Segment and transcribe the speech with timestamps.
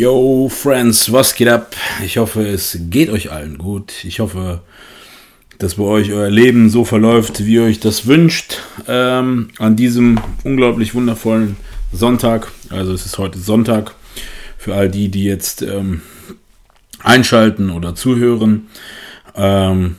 [0.00, 1.76] Yo, Friends, was geht ab?
[2.02, 3.92] Ich hoffe, es geht euch allen gut.
[4.02, 4.62] Ich hoffe,
[5.58, 8.62] dass bei euch euer Leben so verläuft, wie ihr euch das wünscht.
[8.88, 11.58] Ähm, an diesem unglaublich wundervollen
[11.92, 12.50] Sonntag.
[12.70, 13.94] Also es ist heute Sonntag.
[14.56, 16.00] Für all die, die jetzt ähm,
[17.00, 18.68] einschalten oder zuhören.
[19.36, 19.96] Ähm,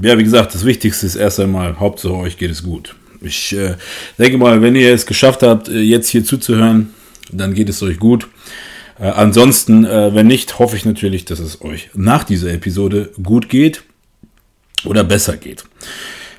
[0.00, 2.94] ja, wie gesagt, das Wichtigste ist erst einmal, Hauptsache euch geht es gut.
[3.20, 3.74] Ich äh,
[4.16, 6.94] denke mal, wenn ihr es geschafft habt, äh, jetzt hier zuzuhören,
[7.32, 8.28] dann geht es euch gut.
[9.00, 13.48] Äh, ansonsten, äh, wenn nicht, hoffe ich natürlich, dass es euch nach dieser Episode gut
[13.48, 13.82] geht
[14.84, 15.64] oder besser geht.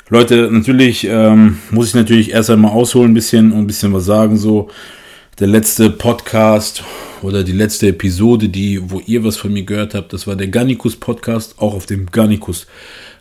[0.09, 4.05] Leute, natürlich ähm, muss ich natürlich erst einmal ausholen ein bisschen und ein bisschen was
[4.05, 4.37] sagen.
[4.37, 4.69] So,
[5.39, 6.83] der letzte Podcast
[7.21, 10.49] oder die letzte Episode, die, wo ihr was von mir gehört habt, das war der
[10.49, 12.67] Gannikus Podcast, auch auf dem Gannikus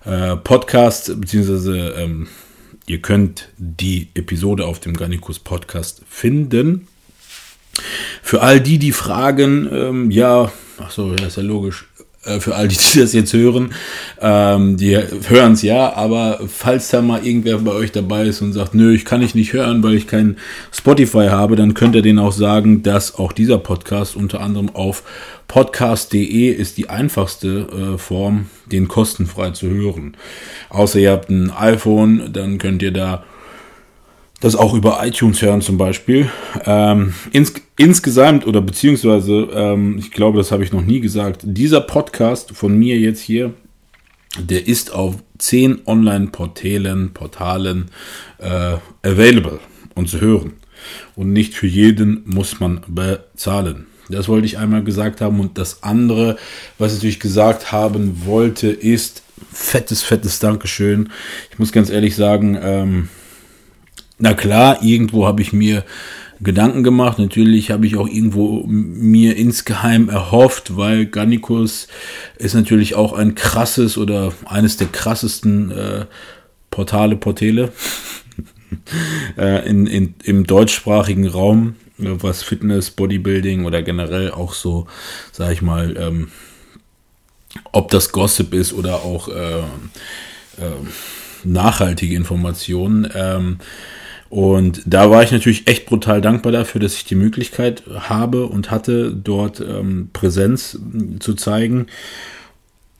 [0.04, 2.26] äh, Podcast, beziehungsweise ähm,
[2.86, 6.88] ihr könnt die Episode auf dem Gannikus Podcast finden.
[8.22, 11.86] Für all die, die fragen, ähm, ja, ach so, ja, ist ja logisch.
[12.24, 13.72] Äh, für all die, die das jetzt hören,
[14.20, 14.94] ähm, die
[15.28, 18.92] hören es ja, aber falls da mal irgendwer bei euch dabei ist und sagt, nö,
[18.92, 20.36] ich kann ich nicht hören, weil ich kein
[20.70, 25.02] Spotify habe, dann könnt ihr denen auch sagen, dass auch dieser Podcast unter anderem auf
[25.48, 30.14] podcast.de ist die einfachste äh, Form, den kostenfrei zu hören.
[30.68, 33.24] Außer ihr habt ein iPhone, dann könnt ihr da
[34.40, 36.28] das auch über iTunes hören zum Beispiel.
[36.64, 41.82] Ähm, ins, insgesamt oder beziehungsweise, ähm, ich glaube, das habe ich noch nie gesagt, dieser
[41.82, 43.52] Podcast von mir jetzt hier,
[44.38, 47.90] der ist auf zehn Online-Portalen Portalen,
[48.38, 49.60] äh, available
[49.94, 50.54] und zu hören.
[51.14, 53.86] Und nicht für jeden muss man bezahlen.
[54.08, 55.40] Das wollte ich einmal gesagt haben.
[55.40, 56.36] Und das andere,
[56.78, 59.22] was ich gesagt haben wollte, ist
[59.52, 61.10] fettes, fettes Dankeschön.
[61.52, 63.08] Ich muss ganz ehrlich sagen, ähm,
[64.20, 65.84] na klar, irgendwo habe ich mir
[66.42, 67.18] Gedanken gemacht.
[67.18, 71.88] Natürlich habe ich auch irgendwo mir insgeheim erhofft, weil Gannikus
[72.36, 76.06] ist natürlich auch ein krasses oder eines der krassesten äh,
[76.70, 77.72] Portale, Portale
[79.38, 84.86] äh, in, in, im deutschsprachigen Raum, was Fitness, Bodybuilding oder generell auch so,
[85.32, 86.28] sag ich mal, ähm,
[87.72, 90.72] ob das Gossip ist oder auch äh, äh,
[91.44, 93.10] nachhaltige Informationen.
[93.14, 93.58] Ähm,
[94.30, 98.70] und da war ich natürlich echt brutal dankbar dafür, dass ich die Möglichkeit habe und
[98.70, 100.78] hatte, dort ähm, Präsenz
[101.18, 101.88] zu zeigen.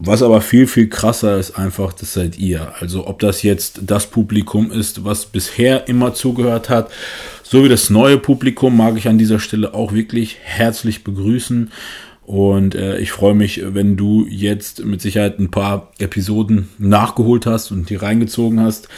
[0.00, 2.72] Was aber viel, viel krasser ist einfach, das seid ihr.
[2.80, 6.90] Also ob das jetzt das Publikum ist, was bisher immer zugehört hat,
[7.44, 11.70] so wie das neue Publikum, mag ich an dieser Stelle auch wirklich herzlich begrüßen.
[12.26, 17.70] Und äh, ich freue mich, wenn du jetzt mit Sicherheit ein paar Episoden nachgeholt hast
[17.70, 18.88] und die reingezogen hast,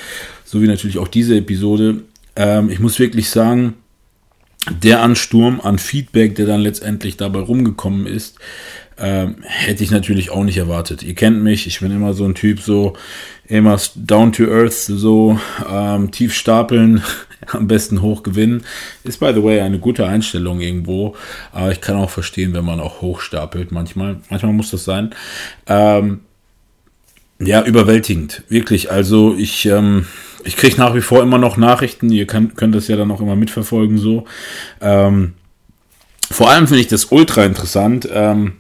[0.47, 2.04] so wie natürlich auch diese Episode.
[2.37, 3.75] Ähm, ich muss wirklich sagen,
[4.70, 8.38] der Ansturm an Feedback, der dann letztendlich dabei rumgekommen ist,
[8.98, 11.03] ähm, hätte ich natürlich auch nicht erwartet.
[11.03, 12.94] Ihr kennt mich, ich bin immer so ein Typ, so
[13.48, 15.38] immer down to earth, so
[15.69, 17.03] ähm, tief stapeln,
[17.48, 18.62] am besten hoch gewinnen.
[19.03, 21.16] Ist by the way eine gute Einstellung irgendwo,
[21.50, 24.21] aber ich kann auch verstehen, wenn man auch hoch stapelt manchmal.
[24.31, 25.10] Manchmal muss das sein.
[25.66, 26.21] Ähm,
[27.41, 28.92] ja, überwältigend, wirklich.
[28.92, 30.06] Also ich ähm,
[30.44, 33.20] ich kriege nach wie vor immer noch Nachrichten, ihr könnt, könnt das ja dann auch
[33.20, 34.25] immer mitverfolgen so.
[34.80, 35.34] Ähm,
[36.30, 38.08] vor allem finde ich das ultra interessant.
[38.10, 38.54] Ähm,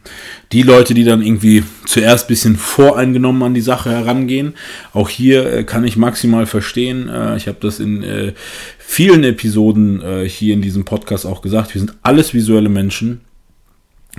[0.52, 4.54] die Leute, die dann irgendwie zuerst bisschen voreingenommen an die Sache herangehen.
[4.92, 7.08] Auch hier äh, kann ich maximal verstehen.
[7.08, 8.34] Äh, ich habe das in äh,
[8.78, 11.74] vielen Episoden äh, hier in diesem Podcast auch gesagt.
[11.74, 13.22] Wir sind alles visuelle Menschen.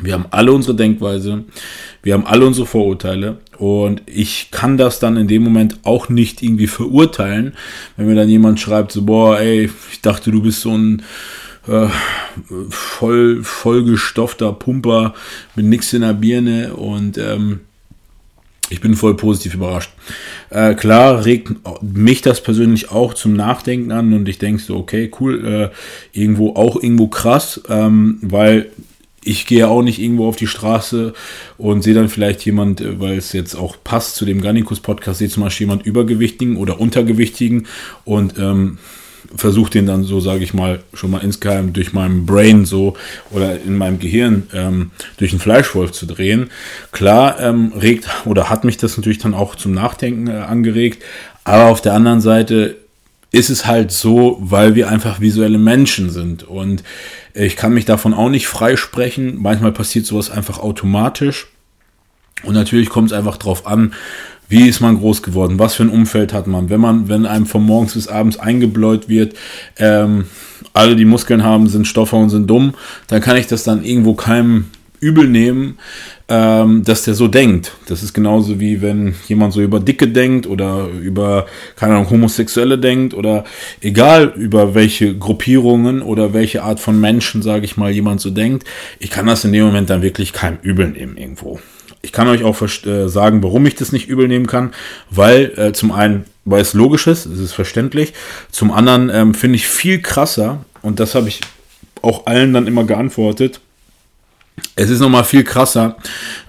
[0.02, 1.44] Wir haben alle unsere Denkweise,
[2.02, 6.42] wir haben alle unsere Vorurteile und ich kann das dann in dem Moment auch nicht
[6.42, 7.54] irgendwie verurteilen,
[7.98, 11.04] wenn mir dann jemand schreibt, so, boah, ey, ich dachte, du bist so ein
[11.68, 11.88] äh,
[12.70, 15.14] voll, vollgestoffter Pumper
[15.56, 17.62] mit nix in der Birne und ähm,
[18.70, 19.92] ich bin voll positiv überrascht.
[20.50, 21.52] Äh, klar regt
[21.82, 26.56] mich das persönlich auch zum Nachdenken an und ich denke so, okay, cool, äh, irgendwo
[26.56, 28.72] auch irgendwo krass, ähm, weil
[29.26, 31.14] ich gehe auch nicht irgendwo auf die Straße
[31.58, 35.20] und sehe dann vielleicht jemand, äh, weil es jetzt auch passt zu dem Garnicus Podcast,
[35.20, 37.68] sehe zum Beispiel jemand übergewichtigen oder untergewichtigen
[38.06, 38.78] und ähm,
[39.36, 42.96] versuche den dann so, sage ich mal, schon mal insgeheim durch meinem Brain so
[43.32, 46.50] oder in meinem Gehirn ähm, durch einen Fleischwolf zu drehen.
[46.92, 51.04] Klar ähm, regt oder hat mich das natürlich dann auch zum Nachdenken äh, angeregt,
[51.44, 52.76] aber auf der anderen Seite
[53.34, 56.84] ist es halt so, weil wir einfach visuelle Menschen sind und
[57.34, 59.42] ich kann mich davon auch nicht freisprechen.
[59.42, 61.48] Manchmal passiert sowas einfach automatisch
[62.44, 63.94] und natürlich kommt es einfach drauf an,
[64.50, 65.58] wie ist man groß geworden?
[65.58, 66.70] Was für ein Umfeld hat man?
[66.70, 69.36] Wenn man, wenn einem von morgens bis abends eingebläut wird,
[69.78, 70.26] ähm,
[70.74, 72.76] alle, die Muskeln haben, sind Stoffer und sind dumm,
[73.08, 74.66] dann kann ich das dann irgendwo keinem
[75.00, 75.80] übel nehmen,
[76.30, 77.74] ähm, dass der so denkt.
[77.88, 82.78] Das ist genauso wie wenn jemand so über Dicke denkt oder über, keine Ahnung, Homosexuelle
[82.78, 83.44] denkt oder
[83.82, 88.66] egal über welche Gruppierungen oder welche Art von Menschen, sage ich mal, jemand so denkt.
[89.00, 91.60] Ich kann das in dem Moment dann wirklich keinem übel nehmen irgendwo.
[92.02, 94.74] Ich kann euch auch äh, sagen, warum ich das nicht übel nehmen kann,
[95.10, 98.14] weil äh, zum einen, weil es logisch ist, es ist verständlich,
[98.52, 101.40] zum anderen ähm, finde ich viel krasser, und das habe ich
[102.02, 103.62] auch allen dann immer geantwortet,
[104.76, 105.98] es ist nochmal viel krasser,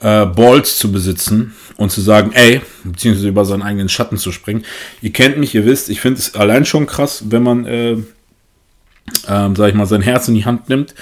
[0.00, 4.64] äh, Balls zu besitzen und zu sagen, ey, beziehungsweise über seinen eigenen Schatten zu springen.
[5.02, 8.04] Ihr kennt mich, ihr wisst, ich finde es allein schon krass, wenn man, äh, äh,
[9.26, 10.94] sag ich mal, sein Herz in die Hand nimmt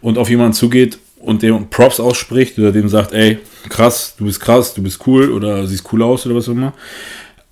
[0.00, 3.38] und auf jemanden zugeht und dem Props ausspricht oder dem sagt, ey,
[3.68, 6.72] krass, du bist krass, du bist cool oder siehst cool aus oder was auch immer.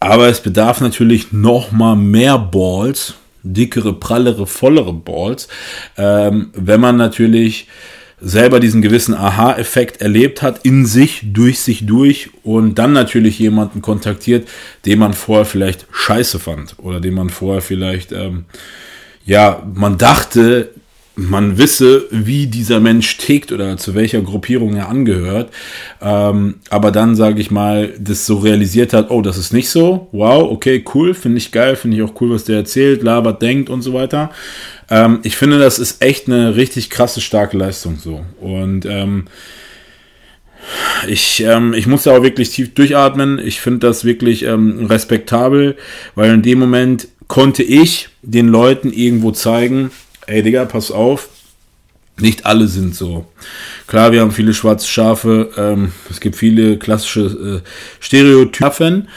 [0.00, 5.48] Aber es bedarf natürlich noch mal mehr Balls, dickere, prallere, vollere Balls,
[5.96, 7.68] ähm, wenn man natürlich
[8.24, 13.82] selber diesen gewissen Aha-Effekt erlebt hat, in sich, durch sich durch und dann natürlich jemanden
[13.82, 14.48] kontaktiert,
[14.86, 18.46] den man vorher vielleicht scheiße fand oder den man vorher vielleicht, ähm,
[19.26, 20.70] ja, man dachte,
[21.16, 25.52] man wisse, wie dieser Mensch tickt oder zu welcher Gruppierung er angehört,
[26.02, 30.08] ähm, aber dann, sage ich mal, das so realisiert hat, oh, das ist nicht so,
[30.12, 33.70] wow, okay, cool, finde ich geil, finde ich auch cool, was der erzählt, labert, denkt
[33.70, 34.30] und so weiter.
[34.90, 38.24] Ähm, ich finde, das ist echt eine richtig krasse, starke Leistung so.
[38.40, 39.26] Und ähm,
[41.08, 43.38] ich, ähm, ich muss da auch wirklich tief durchatmen.
[43.38, 45.76] Ich finde das wirklich ähm, respektabel,
[46.14, 49.90] weil in dem Moment konnte ich den Leuten irgendwo zeigen,
[50.26, 51.28] ey Digga, pass auf,
[52.18, 53.26] nicht alle sind so.
[53.86, 57.68] Klar, wir haben viele schwarze Schafe, ähm, es gibt viele klassische äh,
[58.00, 59.08] Stereotypen,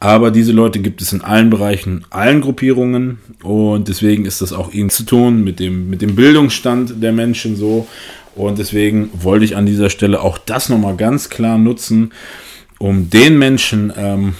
[0.00, 4.72] aber diese Leute gibt es in allen Bereichen, allen Gruppierungen und deswegen ist das auch
[4.72, 7.86] ihnen zu tun mit dem, mit dem Bildungsstand der Menschen so.
[8.34, 12.12] Und deswegen wollte ich an dieser Stelle auch das nochmal ganz klar nutzen,
[12.78, 14.34] um den Menschen ähm,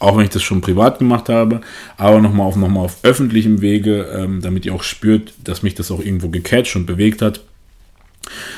[0.00, 1.60] auch wenn ich das schon privat gemacht habe,
[1.96, 5.90] aber nochmal auf, noch auf öffentlichem Wege, ähm, damit ihr auch spürt, dass mich das
[5.90, 7.42] auch irgendwo gecatcht und bewegt hat,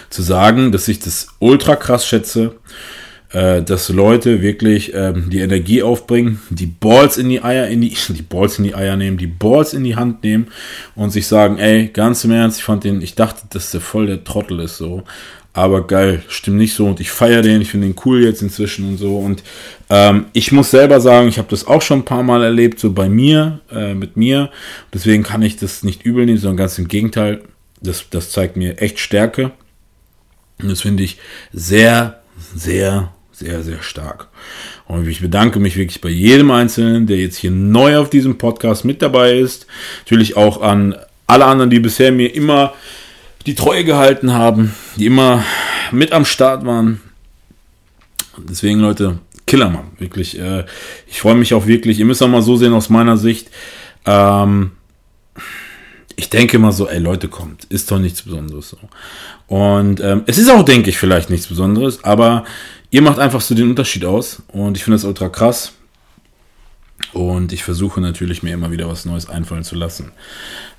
[0.09, 2.55] zu sagen, dass ich das ultra krass schätze,
[3.33, 7.97] äh, dass Leute wirklich ähm, die Energie aufbringen, die Balls in die Eier, in die,
[8.09, 10.49] die Balls in die Eier nehmen, die Balls in die Hand nehmen
[10.95, 14.07] und sich sagen, ey, ganz im Ernst, ich fand den, ich dachte, dass der voll
[14.07, 15.03] der Trottel ist, so.
[15.55, 18.89] Aber geil, stimmt nicht so und ich feiere den, ich finde den cool jetzt inzwischen
[18.89, 19.19] und so.
[19.19, 19.43] Und
[19.91, 22.93] ähm, ich muss selber sagen, ich habe das auch schon ein paar Mal erlebt, so
[22.93, 24.51] bei mir, äh, mit mir,
[24.95, 27.43] deswegen kann ich das nicht übel nehmen, sondern ganz im Gegenteil,
[27.83, 29.53] das, das zeigt mir echt Stärke.
[30.63, 31.19] Und das finde ich
[31.53, 32.23] sehr,
[32.55, 34.29] sehr, sehr, sehr stark.
[34.87, 38.85] Und ich bedanke mich wirklich bei jedem Einzelnen, der jetzt hier neu auf diesem Podcast
[38.85, 39.67] mit dabei ist.
[40.05, 40.95] Natürlich auch an
[41.27, 42.73] alle anderen, die bisher mir immer
[43.47, 45.45] die Treue gehalten haben, die immer
[45.91, 47.01] mit am Start waren.
[48.49, 50.39] Deswegen, Leute, Killermann, wirklich.
[50.39, 50.65] Äh,
[51.09, 51.99] ich freue mich auch wirklich.
[51.99, 53.51] Ihr müsst auch mal so sehen aus meiner Sicht.
[54.07, 54.71] Ähm,
[56.15, 58.79] ich denke immer so, ey Leute, kommt, ist doch nichts Besonderes so.
[59.49, 62.45] Und ähm, es ist auch, denke ich, vielleicht nichts Besonderes, aber
[62.93, 65.73] ihr macht einfach so den Unterschied aus und ich finde das ultra krass.
[67.13, 70.13] Und ich versuche natürlich mir immer wieder was Neues einfallen zu lassen,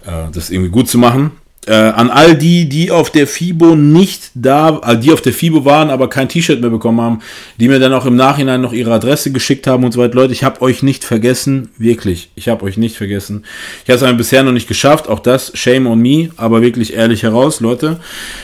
[0.05, 1.31] äh, das irgendwie gut zu machen.
[1.67, 5.63] Äh, an all die, die auf der FIBO nicht da, äh, die auf der FIBO
[5.63, 7.19] waren, aber kein T-Shirt mehr bekommen haben,
[7.57, 10.15] die mir dann auch im Nachhinein noch ihre Adresse geschickt haben und so weiter.
[10.15, 13.45] Leute, ich habe euch nicht vergessen, wirklich, ich habe euch nicht vergessen.
[13.85, 17.23] Ich habe es bisher noch nicht geschafft, auch das, shame on me, aber wirklich ehrlich
[17.23, 17.99] heraus, Leute.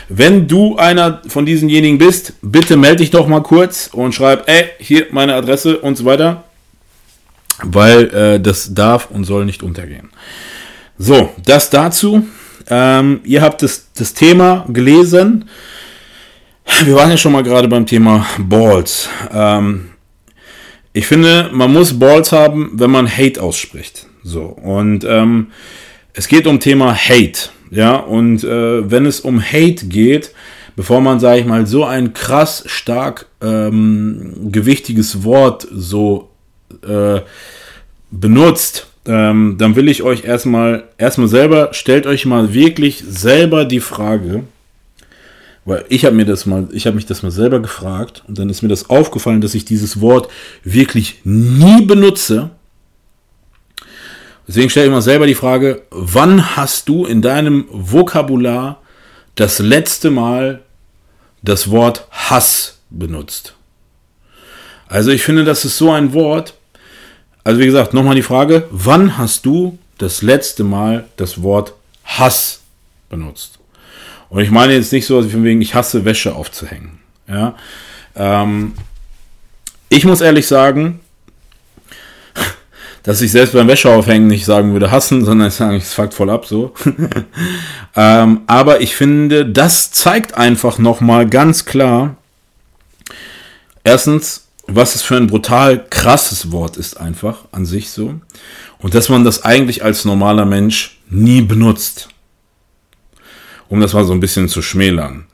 [0.07, 4.65] Wenn du einer von diesenjenigen bist, bitte melde dich doch mal kurz und schreib, ey,
[4.79, 6.45] hier meine Adresse und so weiter,
[7.63, 10.09] weil äh, das darf und soll nicht untergehen.
[10.97, 12.25] So, das dazu.
[12.69, 15.45] Ähm, ihr habt das, das Thema gelesen.
[16.83, 19.09] Wir waren ja schon mal gerade beim Thema Balls.
[19.33, 19.89] Ähm,
[20.93, 24.07] ich finde, man muss Balls haben, wenn man Hate ausspricht.
[24.23, 25.47] So, und ähm,
[26.13, 27.49] es geht um Thema Hate.
[27.71, 30.33] Ja, und äh, wenn es um Hate geht,
[30.75, 36.29] bevor man, sage ich mal, so ein krass stark ähm, gewichtiges Wort so
[36.87, 37.21] äh,
[38.11, 43.79] benutzt, ähm, dann will ich euch erstmal, erstmal selber, stellt euch mal wirklich selber die
[43.79, 44.43] Frage,
[45.65, 48.49] weil ich habe mir das mal, ich habe mich das mal selber gefragt und dann
[48.49, 50.29] ist mir das aufgefallen, dass ich dieses Wort
[50.63, 52.51] wirklich nie benutze.
[54.47, 58.81] Deswegen stelle ich mal selber die Frage, wann hast du in deinem Vokabular
[59.35, 60.61] das letzte Mal
[61.43, 63.53] das Wort Hass benutzt?
[64.87, 66.55] Also ich finde, das ist so ein Wort.
[67.49, 71.73] Also wie gesagt, nochmal die Frage, wann hast du das letzte Mal das Wort
[72.05, 72.61] Hass
[73.09, 73.57] benutzt?
[74.29, 76.99] Und ich meine jetzt nicht so, also von wegen, ich hasse Wäsche aufzuhängen.
[77.27, 77.55] Ja.
[78.15, 78.73] Ähm,
[79.89, 80.99] ich muss ehrlich sagen,
[83.01, 86.29] dass ich selbst beim Wäscheaufhängen nicht sagen würde hassen, sondern ich sage, es fuckt voll
[86.29, 86.75] ab so.
[87.95, 92.15] ähm, aber ich finde, das zeigt einfach nochmal ganz klar,
[93.83, 98.19] erstens, was es für ein brutal krasses Wort ist einfach an sich so.
[98.79, 102.09] Und dass man das eigentlich als normaler Mensch nie benutzt.
[103.67, 105.25] Um das mal so ein bisschen zu schmälern.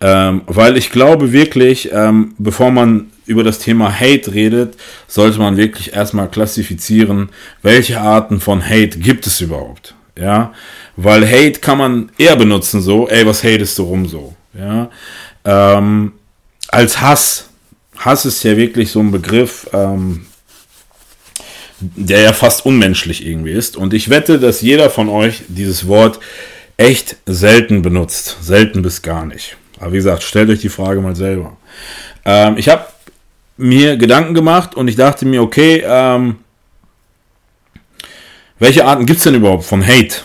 [0.00, 5.56] Ähm, weil ich glaube wirklich, ähm, bevor man über das Thema Hate redet, sollte man
[5.56, 7.30] wirklich erstmal klassifizieren,
[7.62, 9.94] welche Arten von Hate gibt es überhaupt.
[10.16, 10.52] Ja,
[10.96, 14.90] weil Hate kann man eher benutzen so, ey, was hatest du rum so, ja,
[15.44, 16.12] ähm,
[16.68, 17.47] als Hass
[17.98, 20.26] Hass ist ja wirklich so ein Begriff, ähm,
[21.80, 23.76] der ja fast unmenschlich irgendwie ist.
[23.76, 26.18] Und ich wette, dass jeder von euch dieses Wort
[26.76, 28.38] echt selten benutzt.
[28.40, 29.56] Selten bis gar nicht.
[29.78, 31.56] Aber wie gesagt, stellt euch die Frage mal selber.
[32.24, 32.86] Ähm, ich habe
[33.56, 36.36] mir Gedanken gemacht und ich dachte mir, okay, ähm,
[38.58, 40.16] welche Arten gibt es denn überhaupt von Hate?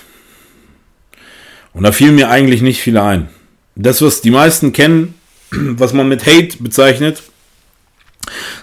[1.73, 3.29] Und da fielen mir eigentlich nicht viele ein.
[3.75, 5.15] Das, was die meisten kennen,
[5.51, 7.23] was man mit Hate bezeichnet,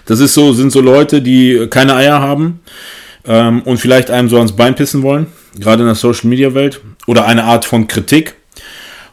[0.05, 2.61] das ist so, sind so Leute, die keine Eier haben
[3.25, 5.27] ähm, und vielleicht einem so ans Bein pissen wollen,
[5.59, 8.35] gerade in der Social Media Welt, oder eine Art von Kritik.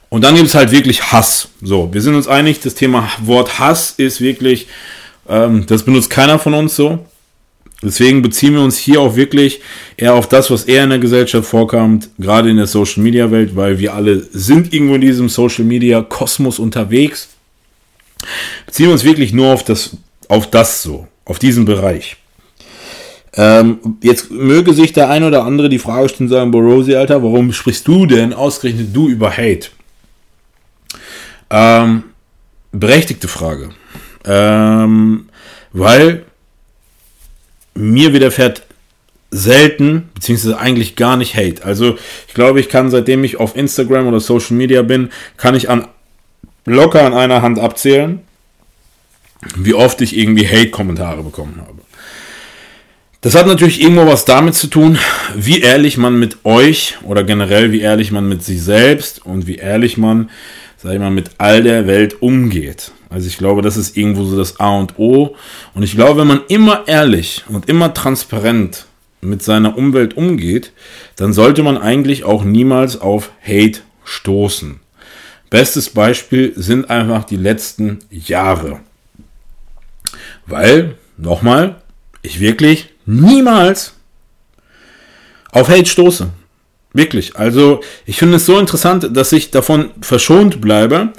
[0.08, 1.48] Und dann gibt es halt wirklich Hass.
[1.62, 4.68] So, wir sind uns einig, das Thema Wort Hass ist wirklich,
[5.28, 7.04] ähm, das benutzt keiner von uns so.
[7.80, 9.60] Deswegen beziehen wir uns hier auch wirklich
[9.96, 13.54] eher auf das, was eher in der Gesellschaft vorkommt, gerade in der Social Media Welt,
[13.54, 17.28] weil wir alle sind irgendwo in diesem Social Media Kosmos unterwegs.
[18.66, 19.96] Beziehen wir uns wirklich nur auf das
[20.28, 22.16] auf das so, auf diesen Bereich.
[23.34, 27.52] Ähm, jetzt möge sich der ein oder andere die Frage stellen, sagen, Borosi, Alter, warum
[27.52, 29.68] sprichst du denn ausgerechnet du über Hate?
[31.50, 32.04] Ähm,
[32.72, 33.70] berechtigte Frage.
[34.24, 35.28] Ähm,
[35.72, 36.24] weil
[37.74, 38.62] mir widerfährt
[39.30, 41.64] selten, beziehungsweise eigentlich gar nicht Hate.
[41.64, 45.68] Also ich glaube, ich kann, seitdem ich auf Instagram oder Social Media bin, kann ich
[45.68, 45.86] an
[46.64, 48.20] locker an einer Hand abzählen,
[49.56, 51.78] wie oft ich irgendwie Hate-Kommentare bekommen habe.
[53.20, 54.96] Das hat natürlich irgendwo was damit zu tun,
[55.34, 59.56] wie ehrlich man mit euch oder generell wie ehrlich man mit sich selbst und wie
[59.56, 60.30] ehrlich man,
[60.76, 62.92] sag ich mal, mit all der Welt umgeht.
[63.10, 65.34] Also ich glaube, das ist irgendwo so das A und O.
[65.74, 68.86] Und ich glaube, wenn man immer ehrlich und immer transparent
[69.20, 70.72] mit seiner Umwelt umgeht,
[71.16, 74.78] dann sollte man eigentlich auch niemals auf Hate stoßen.
[75.50, 78.80] Bestes Beispiel sind einfach die letzten Jahre.
[80.48, 81.76] Weil, nochmal,
[82.22, 83.94] ich wirklich niemals
[85.52, 86.30] auf Hate stoße.
[86.94, 87.36] Wirklich.
[87.36, 91.12] Also, ich finde es so interessant, dass ich davon verschont bleibe,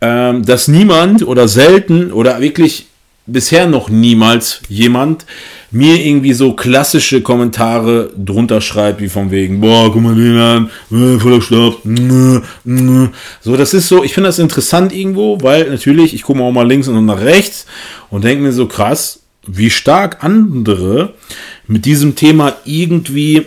[0.00, 2.88] ähm, dass niemand oder selten oder wirklich
[3.26, 5.26] bisher noch niemals jemand
[5.70, 10.70] mir irgendwie so klassische Kommentare drunter schreibt, wie von wegen, boah, guck mal den an,
[10.90, 11.78] äh, voller Stoff.
[13.40, 16.66] So, das ist so, ich finde das interessant irgendwo, weil natürlich, ich gucke auch mal
[16.66, 17.66] links und nach rechts
[18.10, 21.14] und denke mir so krass, wie stark andere
[21.66, 23.46] mit diesem Thema irgendwie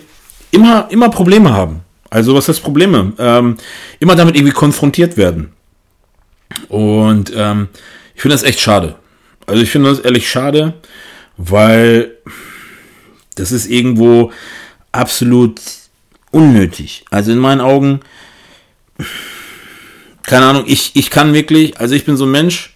[0.52, 1.82] immer, immer Probleme haben.
[2.10, 3.14] Also was heißt Probleme?
[3.18, 3.58] Ähm,
[4.00, 5.52] immer damit irgendwie konfrontiert werden.
[6.70, 7.68] Und ähm,
[8.16, 8.96] ich finde das echt schade.
[9.46, 10.74] Also ich finde das ehrlich schade,
[11.38, 12.12] weil
[13.36, 14.32] das ist irgendwo
[14.92, 15.62] absolut
[16.32, 17.06] unnötig.
[17.12, 18.02] Also in meinen Augen,
[20.24, 22.76] keine Ahnung, ich, ich kann wirklich, also ich bin so ein Mensch,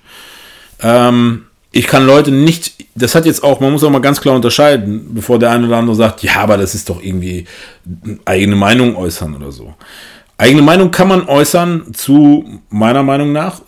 [0.82, 4.36] ähm, ich kann Leute nicht, das hat jetzt auch, man muss auch mal ganz klar
[4.36, 7.46] unterscheiden, bevor der eine oder andere sagt, ja, aber das ist doch irgendwie
[8.26, 9.76] eigene Meinung äußern oder so.
[10.38, 13.62] Eigene Meinung kann man äußern zu, meiner Meinung nach,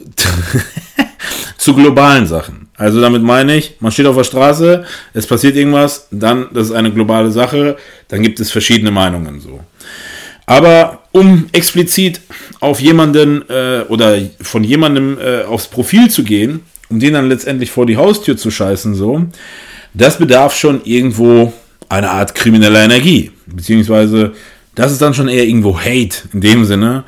[1.58, 2.61] zu globalen Sachen.
[2.82, 4.84] Also damit meine ich, man steht auf der Straße,
[5.14, 9.60] es passiert irgendwas, dann, das ist eine globale Sache, dann gibt es verschiedene Meinungen so.
[10.48, 12.22] Aber um explizit
[12.60, 17.70] auf jemanden äh, oder von jemandem äh, aufs Profil zu gehen, um den dann letztendlich
[17.70, 19.28] vor die Haustür zu scheißen, so,
[19.94, 21.54] das bedarf schon irgendwo
[21.88, 23.30] eine Art krimineller Energie.
[23.46, 24.32] Beziehungsweise,
[24.76, 27.04] das ist dann schon eher irgendwo Hate in dem Sinne,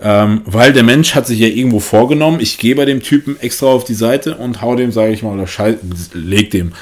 [0.00, 3.66] ähm, weil der Mensch hat sich ja irgendwo vorgenommen, ich gehe bei dem Typen extra
[3.66, 5.78] auf die Seite und hau dem, sage ich mal, oder schall,
[6.12, 6.72] leg dem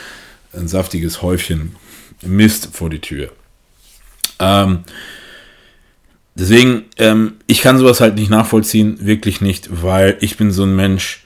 [0.52, 1.76] ein saftiges Häufchen
[2.22, 3.30] Mist vor die Tür.
[4.38, 4.80] Ähm,
[6.34, 10.76] deswegen, ähm, ich kann sowas halt nicht nachvollziehen, wirklich nicht, weil ich bin so ein
[10.76, 11.24] Mensch,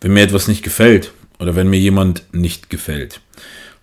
[0.00, 3.20] wenn mir etwas nicht gefällt oder wenn mir jemand nicht gefällt.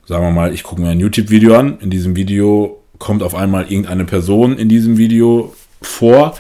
[0.06, 1.78] Sagen wir mal, ich gucke mir ein YouTube-Video an.
[1.82, 6.38] In diesem Video kommt auf einmal irgendeine Person in diesem Video vor.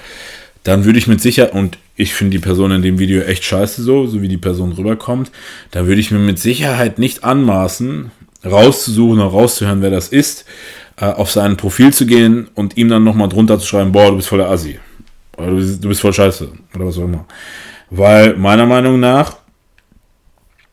[0.63, 3.81] Dann würde ich mit Sicherheit, und ich finde die Person in dem Video echt scheiße
[3.81, 5.31] so, so wie die Person rüberkommt,
[5.71, 8.11] da würde ich mir mit Sicherheit nicht anmaßen,
[8.45, 10.45] rauszusuchen oder rauszuhören, wer das ist,
[10.97, 14.17] äh, auf sein Profil zu gehen und ihm dann nochmal drunter zu schreiben, boah, du
[14.17, 14.79] bist voller Assi.
[15.37, 16.49] Oder du bist, voll scheiße.
[16.75, 17.25] Oder was auch immer.
[17.89, 19.37] Weil meiner Meinung nach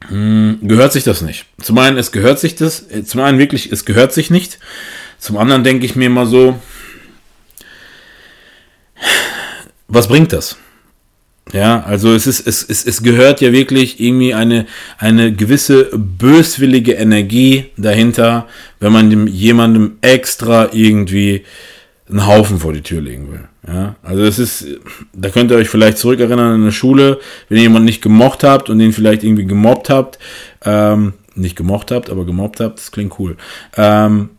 [0.09, 1.47] hm, gehört sich das nicht.
[1.61, 4.59] Zum einen, es gehört sich das, äh, zum einen wirklich, es gehört sich nicht.
[5.19, 6.59] Zum anderen denke ich mir immer so,
[9.89, 10.57] was bringt das?
[11.53, 14.67] Ja, also es ist, es, es, es gehört ja wirklich irgendwie eine,
[14.99, 18.49] eine gewisse böswillige Energie dahinter,
[18.81, 21.45] wenn man dem, jemandem extra irgendwie
[22.09, 23.49] einen Haufen vor die Tür legen will.
[23.67, 24.67] Ja, also es ist,
[25.13, 28.69] da könnt ihr euch vielleicht zurückerinnern an der Schule, wenn ihr jemanden nicht gemocht habt
[28.69, 30.19] und den vielleicht irgendwie gemobbt habt,
[30.65, 33.37] ähm, nicht gemocht habt, aber gemobbt habt, das klingt cool.
[33.77, 34.31] Ähm,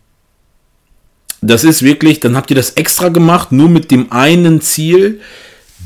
[1.50, 5.20] das ist wirklich, dann habt ihr das extra gemacht, nur mit dem einen Ziel,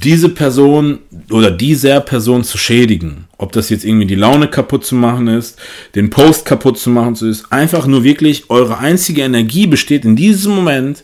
[0.03, 0.99] diese Person
[1.29, 3.25] oder dieser Person zu schädigen.
[3.37, 5.59] Ob das jetzt irgendwie die Laune kaputt zu machen ist,
[5.95, 10.55] den Post kaputt zu machen ist, einfach nur wirklich eure einzige Energie besteht in diesem
[10.55, 11.03] Moment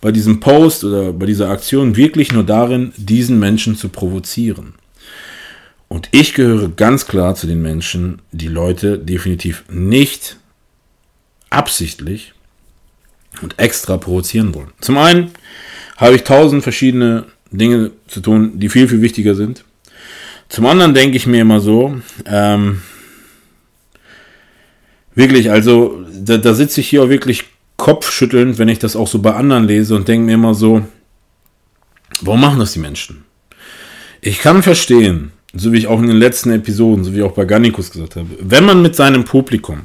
[0.00, 4.74] bei diesem Post oder bei dieser Aktion wirklich nur darin, diesen Menschen zu provozieren.
[5.88, 10.38] Und ich gehöre ganz klar zu den Menschen, die Leute definitiv nicht
[11.50, 12.32] absichtlich
[13.40, 14.72] und extra provozieren wollen.
[14.80, 15.30] Zum einen
[15.96, 19.64] habe ich tausend verschiedene Dinge zu tun, die viel, viel wichtiger sind.
[20.48, 21.96] Zum anderen denke ich mir immer so,
[22.26, 22.82] ähm,
[25.14, 27.44] wirklich, also da, da sitze ich hier auch wirklich
[27.76, 30.86] kopfschüttelnd, wenn ich das auch so bei anderen lese und denke mir immer so,
[32.20, 33.24] warum machen das die Menschen?
[34.20, 37.44] Ich kann verstehen, so wie ich auch in den letzten Episoden, so wie auch bei
[37.44, 39.80] Gannikus gesagt habe, wenn man mit seinem Publikum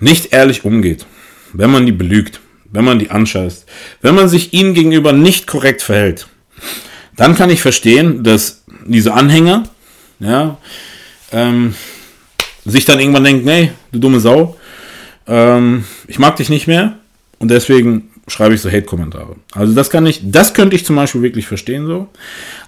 [0.00, 1.06] nicht ehrlich umgeht,
[1.52, 2.40] wenn man die belügt,
[2.74, 3.66] wenn man die anscheißt,
[4.02, 6.26] wenn man sich ihnen gegenüber nicht korrekt verhält,
[7.16, 9.62] dann kann ich verstehen, dass diese Anhänger,
[10.18, 10.58] ja,
[11.32, 11.74] ähm,
[12.64, 14.56] sich dann irgendwann denken, nee, du dumme Sau,
[15.28, 16.96] ähm, ich mag dich nicht mehr
[17.38, 19.36] und deswegen schreibe ich so Hate-Kommentare.
[19.52, 22.08] Also das kann ich, das könnte ich zum Beispiel wirklich verstehen so.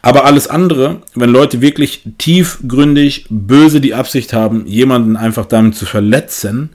[0.03, 5.87] Aber alles andere, wenn Leute wirklich tiefgründig böse die Absicht haben, jemanden einfach damit zu
[5.87, 6.71] verletzen,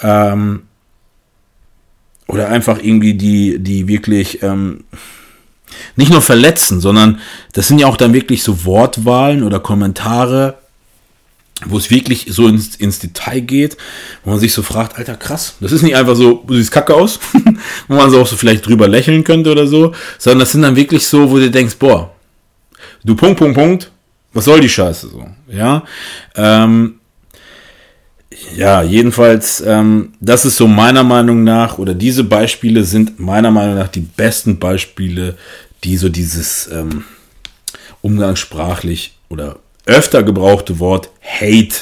[0.00, 0.62] ähm,
[2.30, 4.84] oder einfach irgendwie die, die wirklich ähm,
[5.96, 7.20] nicht nur verletzen, sondern
[7.52, 10.58] das sind ja auch dann wirklich so Wortwahlen oder Kommentare,
[11.66, 13.76] wo es wirklich so ins, ins Detail geht,
[14.24, 16.94] wo man sich so fragt, Alter, krass, das ist nicht einfach so, du siehst kacke
[16.94, 17.18] aus,
[17.88, 20.76] wo man so auch so vielleicht drüber lächeln könnte oder so, sondern das sind dann
[20.76, 22.14] wirklich so, wo du denkst, boah,
[23.04, 23.90] du Punkt, Punkt, Punkt,
[24.32, 25.82] was soll die Scheiße so, ja,
[26.36, 26.99] ähm,
[28.56, 33.74] ja, jedenfalls, ähm, das ist so meiner Meinung nach, oder diese Beispiele sind meiner Meinung
[33.74, 35.36] nach die besten Beispiele,
[35.82, 37.04] die so dieses ähm,
[38.02, 41.74] umgangssprachlich oder öfter gebrauchte Wort Hate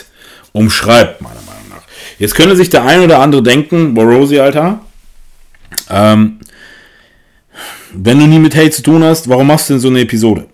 [0.53, 1.83] umschreibt, meiner Meinung nach.
[2.19, 4.81] Jetzt könnte sich der ein oder andere denken, Borosi, Alter,
[5.91, 6.41] ähm,
[7.93, 10.47] wenn du nie mit Hate zu tun hast, warum machst du denn so eine Episode?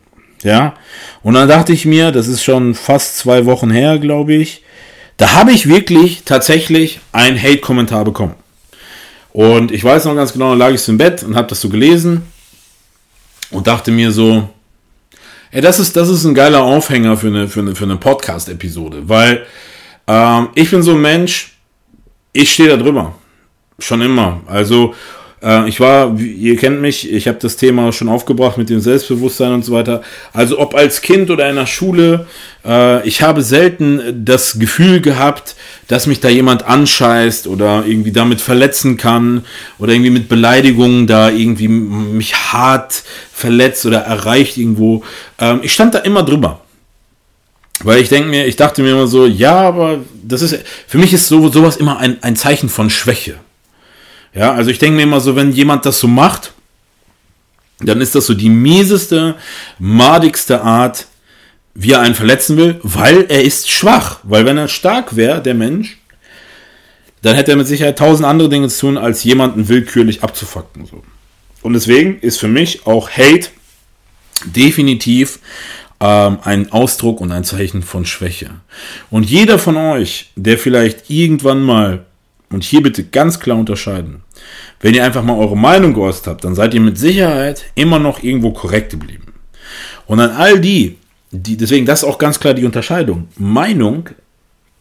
[0.43, 0.75] Ja,
[1.23, 4.64] und dann dachte ich mir, das ist schon fast zwei Wochen her, glaube ich,
[5.17, 8.35] da habe ich wirklich tatsächlich einen Hate-Kommentar bekommen.
[9.33, 11.61] Und ich weiß noch ganz genau, da lag ich so im Bett und habe das
[11.61, 12.23] so gelesen
[13.51, 14.49] und dachte mir so,
[15.51, 19.09] ey, das ist, das ist ein geiler Aufhänger für eine, für eine, für eine Podcast-Episode,
[19.09, 19.47] weil
[20.07, 21.53] ähm, ich bin so ein Mensch,
[22.33, 23.15] ich stehe da drüber.
[23.79, 24.41] Schon immer.
[24.47, 24.95] Also,
[25.45, 29.53] äh, ich war, ihr kennt mich, ich habe das Thema schon aufgebracht mit dem Selbstbewusstsein
[29.53, 30.03] und so weiter.
[30.33, 32.27] Also ob als Kind oder in der Schule,
[32.65, 35.55] äh, ich habe selten das Gefühl gehabt,
[35.89, 39.45] dass mich da jemand anscheißt oder irgendwie damit verletzen kann
[39.79, 43.03] oder irgendwie mit Beleidigungen da irgendwie mich hart
[43.33, 45.05] verletzt oder erreicht irgendwo.
[45.39, 46.61] Ähm, ich stand da immer drüber.
[47.83, 51.13] Weil ich denke mir, ich dachte mir immer so, ja, aber das ist, für mich
[51.13, 53.35] ist so, sowas immer ein, ein Zeichen von Schwäche.
[54.35, 56.53] Ja, also ich denke mir immer so, wenn jemand das so macht,
[57.79, 59.37] dann ist das so die mieseste,
[59.79, 61.07] madigste Art,
[61.75, 64.21] wie er einen verletzen will, weil er ist schwach.
[64.23, 65.99] Weil wenn er stark wäre, der Mensch,
[67.23, 70.87] dann hätte er mit Sicherheit tausend andere Dinge zu tun, als jemanden willkürlich abzufacken.
[70.87, 71.03] So.
[71.63, 73.49] Und deswegen ist für mich auch Hate
[74.45, 75.39] definitiv
[76.01, 78.51] ähm, ein Ausdruck und ein Zeichen von Schwäche.
[79.11, 82.05] Und jeder von euch, der vielleicht irgendwann mal,
[82.51, 84.24] und hier bitte ganz klar unterscheiden,
[84.81, 88.23] wenn ihr einfach mal eure Meinung geäußert habt, dann seid ihr mit Sicherheit immer noch
[88.23, 89.35] irgendwo korrekt geblieben.
[90.07, 90.99] Und an all die,
[91.31, 93.29] die, deswegen das ist auch ganz klar die Unterscheidung.
[93.37, 94.11] Meinung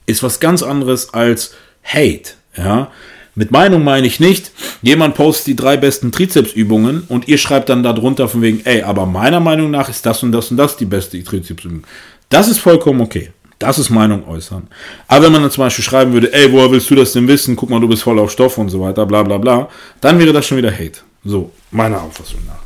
[0.06, 2.32] ist was ganz anderes als Hate.
[2.58, 2.92] Ja,
[3.36, 4.52] mit Meinung meine ich nicht,
[4.84, 9.08] jemand postet die drei besten Trizepsübungen und ihr schreibt dann darunter von wegen, ey, aber
[9.08, 11.84] meiner Meinung nach ist das und das und das die beste Trizepsübung.
[12.30, 13.32] Das ist vollkommen okay.
[13.64, 14.68] Das ist Meinung äußern.
[15.08, 17.56] Aber wenn man dann zum Beispiel schreiben würde, ey, woher willst du das denn wissen?
[17.56, 19.70] Guck mal, du bist voll auf Stoff und so weiter, bla bla bla,
[20.02, 21.00] dann wäre das schon wieder Hate.
[21.24, 22.62] So, meiner Auffassung nach.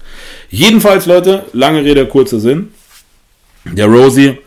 [0.49, 2.71] Jedenfalls, Leute, lange Rede, kurzer Sinn.
[3.65, 4.37] Der Rosie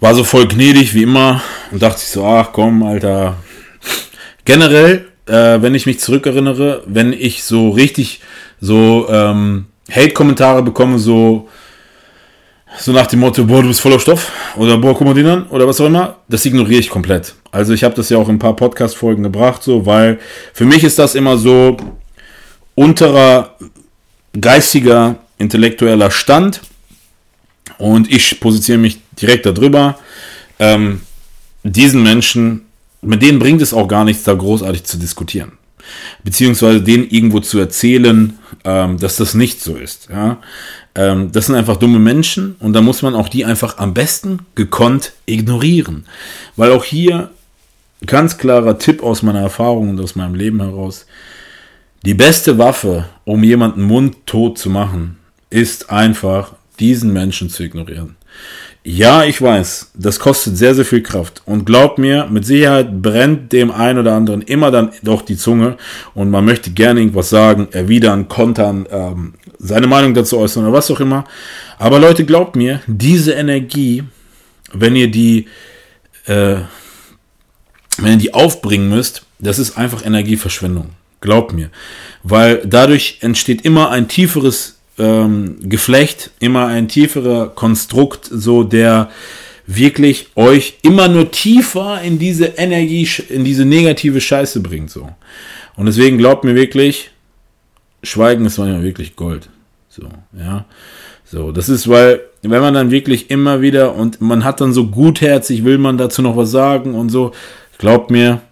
[0.00, 3.36] war so voll gnädig wie immer und dachte sich so, ach komm, Alter.
[4.44, 8.20] Generell äh, wenn ich mich zurückerinnere, wenn ich so richtig
[8.60, 11.48] so ähm, Hate-Kommentare bekomme, so,
[12.78, 15.46] so nach dem Motto, boah, du bist voller Stoff oder boah, guck mal den an
[15.48, 17.34] oder was auch immer, das ignoriere ich komplett.
[17.50, 20.18] Also ich habe das ja auch in ein paar Podcast-Folgen gebracht, so, weil
[20.52, 21.76] für mich ist das immer so
[22.74, 23.56] unterer
[24.38, 26.60] geistiger, intellektueller Stand
[27.78, 29.98] und ich positioniere mich direkt darüber.
[30.58, 31.02] Ähm,
[31.64, 32.62] diesen Menschen
[33.02, 35.52] mit denen bringt es auch gar nichts, da großartig zu diskutieren.
[36.24, 40.08] Beziehungsweise denen irgendwo zu erzählen, ähm, dass das nicht so ist.
[40.10, 40.38] Ja?
[40.94, 44.40] Ähm, das sind einfach dumme Menschen und da muss man auch die einfach am besten
[44.54, 46.06] gekonnt ignorieren.
[46.56, 47.30] Weil auch hier
[48.06, 51.06] ganz klarer Tipp aus meiner Erfahrung und aus meinem Leben heraus.
[52.04, 55.18] Die beste Waffe, um jemanden mundtot zu machen,
[55.50, 58.16] ist einfach diesen Menschen zu ignorieren.
[58.84, 61.42] Ja, ich weiß, das kostet sehr, sehr viel Kraft.
[61.46, 65.76] Und glaubt mir, mit Sicherheit brennt dem einen oder anderen immer dann doch die Zunge
[66.14, 70.90] und man möchte gerne irgendwas sagen, erwidern, kontern, ähm, seine Meinung dazu äußern oder was
[70.90, 71.24] auch immer.
[71.78, 74.02] Aber Leute, glaubt mir, diese Energie,
[74.72, 75.46] wenn ihr die,
[76.26, 76.56] äh,
[77.98, 80.90] wenn ihr die aufbringen müsst, das ist einfach Energieverschwendung.
[81.20, 81.70] Glaubt mir.
[82.24, 89.10] Weil dadurch entsteht immer ein tieferes ähm, Geflecht, immer ein tieferer Konstrukt, so der
[89.66, 95.08] wirklich euch immer nur tiefer in diese Energie, in diese negative Scheiße bringt, so.
[95.76, 97.10] Und deswegen glaubt mir wirklich,
[98.02, 99.48] Schweigen ist manchmal wirklich Gold.
[99.88, 100.66] So, ja.
[101.24, 104.88] So, das ist, weil, wenn man dann wirklich immer wieder und man hat dann so
[104.88, 107.32] gutherzig, will man dazu noch was sagen und so,
[107.78, 108.42] glaubt mir,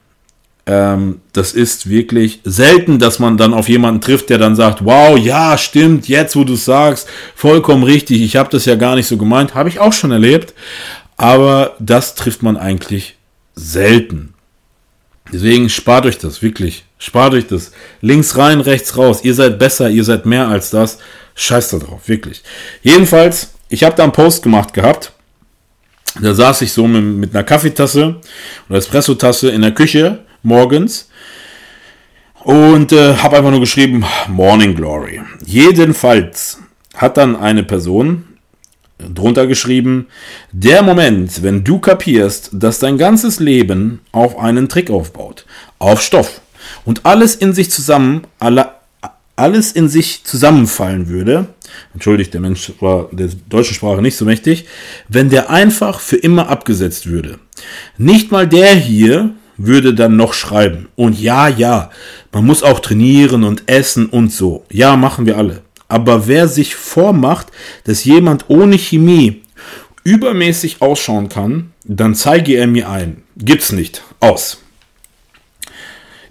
[0.70, 5.18] ähm, das ist wirklich selten, dass man dann auf jemanden trifft, der dann sagt, wow,
[5.18, 9.08] ja, stimmt, jetzt wo du es sagst, vollkommen richtig, ich habe das ja gar nicht
[9.08, 10.54] so gemeint, habe ich auch schon erlebt,
[11.16, 13.16] aber das trifft man eigentlich
[13.56, 14.32] selten.
[15.32, 16.84] Deswegen spart euch das, wirklich.
[16.98, 17.72] Spart euch das.
[18.00, 19.24] Links rein, rechts raus.
[19.24, 20.98] Ihr seid besser, ihr seid mehr als das.
[21.34, 22.42] Scheiß da drauf, wirklich.
[22.82, 25.12] Jedenfalls, ich habe da einen Post gemacht gehabt.
[26.20, 28.16] Da saß ich so mit, mit einer Kaffeetasse
[28.68, 31.08] oder Espresso-Tasse in der Küche morgens
[32.42, 35.20] und äh, habe einfach nur geschrieben Morning Glory.
[35.44, 36.58] Jedenfalls
[36.94, 38.24] hat dann eine Person
[38.98, 40.06] drunter geschrieben,
[40.52, 45.46] der Moment, wenn du kapierst, dass dein ganzes Leben auf einen Trick aufbaut,
[45.78, 46.40] auf Stoff
[46.84, 48.72] und alles in sich zusammen, alle,
[49.36, 51.46] alles in sich zusammenfallen würde,
[51.94, 54.66] entschuldigt, der Mensch war der deutschen Sprache nicht so mächtig,
[55.08, 57.38] wenn der einfach für immer abgesetzt würde.
[57.96, 59.30] Nicht mal der hier
[59.66, 60.88] würde dann noch schreiben.
[60.96, 61.90] Und ja, ja,
[62.32, 64.64] man muss auch trainieren und essen und so.
[64.70, 65.62] Ja, machen wir alle.
[65.86, 67.48] Aber wer sich vormacht,
[67.84, 69.42] dass jemand ohne Chemie
[70.02, 73.22] übermäßig ausschauen kann, dann zeige er mir ein.
[73.36, 74.02] Gibt's nicht.
[74.20, 74.58] Aus.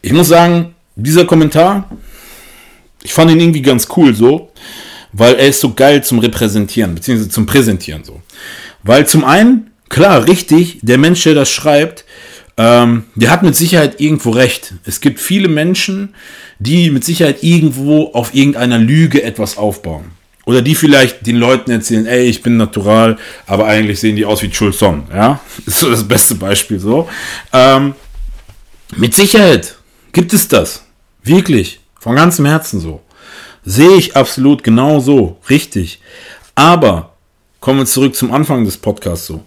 [0.01, 1.89] Ich muss sagen, dieser Kommentar,
[3.03, 4.51] ich fand ihn irgendwie ganz cool so,
[5.11, 8.21] weil er ist so geil zum Repräsentieren, beziehungsweise zum Präsentieren so.
[8.83, 12.05] Weil zum einen, klar, richtig, der Mensch, der das schreibt,
[12.59, 14.73] ähm, der hat mit Sicherheit irgendwo recht.
[14.83, 16.13] Es gibt viele Menschen,
[16.59, 20.11] die mit Sicherheit irgendwo auf irgendeiner Lüge etwas aufbauen.
[20.45, 23.17] Oder die vielleicht den Leuten erzählen, ey, ich bin natural,
[23.47, 25.03] aber eigentlich sehen die aus wie Chulson.
[25.09, 27.07] Ja, ist so das beste Beispiel so.
[27.53, 27.93] Ähm,
[28.97, 29.77] mit Sicherheit
[30.11, 30.83] gibt es das.
[31.23, 31.79] Wirklich.
[31.97, 33.01] Von ganzem Herzen so.
[33.63, 35.37] Sehe ich absolut genau so.
[35.49, 36.01] Richtig.
[36.55, 37.13] Aber
[37.61, 39.45] kommen wir zurück zum Anfang des Podcasts so.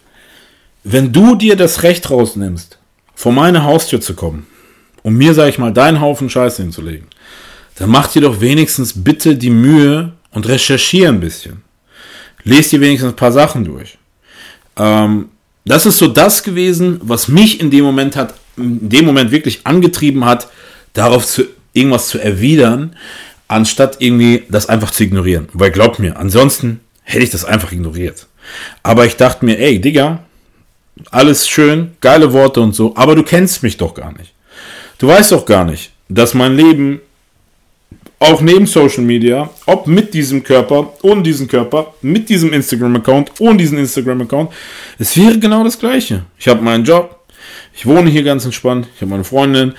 [0.82, 2.78] Wenn du dir das Recht rausnimmst,
[3.22, 4.48] vor meine Haustür zu kommen,
[5.04, 7.06] um mir, sag ich mal, deinen Haufen Scheiße hinzulegen,
[7.76, 11.62] dann mach dir doch wenigstens bitte die Mühe und recherchiere ein bisschen.
[12.42, 13.96] Lest dir wenigstens ein paar Sachen durch.
[14.76, 15.28] Ähm,
[15.64, 19.60] das ist so das gewesen, was mich in dem Moment hat in dem Moment wirklich
[19.68, 20.48] angetrieben hat,
[20.92, 22.96] darauf zu, irgendwas zu erwidern,
[23.46, 25.48] anstatt irgendwie das einfach zu ignorieren.
[25.52, 28.26] Weil glaubt mir, ansonsten hätte ich das einfach ignoriert.
[28.82, 30.24] Aber ich dachte mir, ey, Digga,
[31.10, 34.32] alles schön, geile Worte und so, aber du kennst mich doch gar nicht.
[34.98, 37.00] Du weißt doch gar nicht, dass mein Leben
[38.18, 43.56] auch neben Social Media, ob mit diesem Körper, ohne diesen Körper, mit diesem Instagram-Account, ohne
[43.56, 44.50] diesen Instagram-Account,
[44.98, 46.24] es wäre genau das Gleiche.
[46.38, 47.18] Ich habe meinen Job,
[47.74, 49.74] ich wohne hier ganz entspannt, ich habe meine Freundin,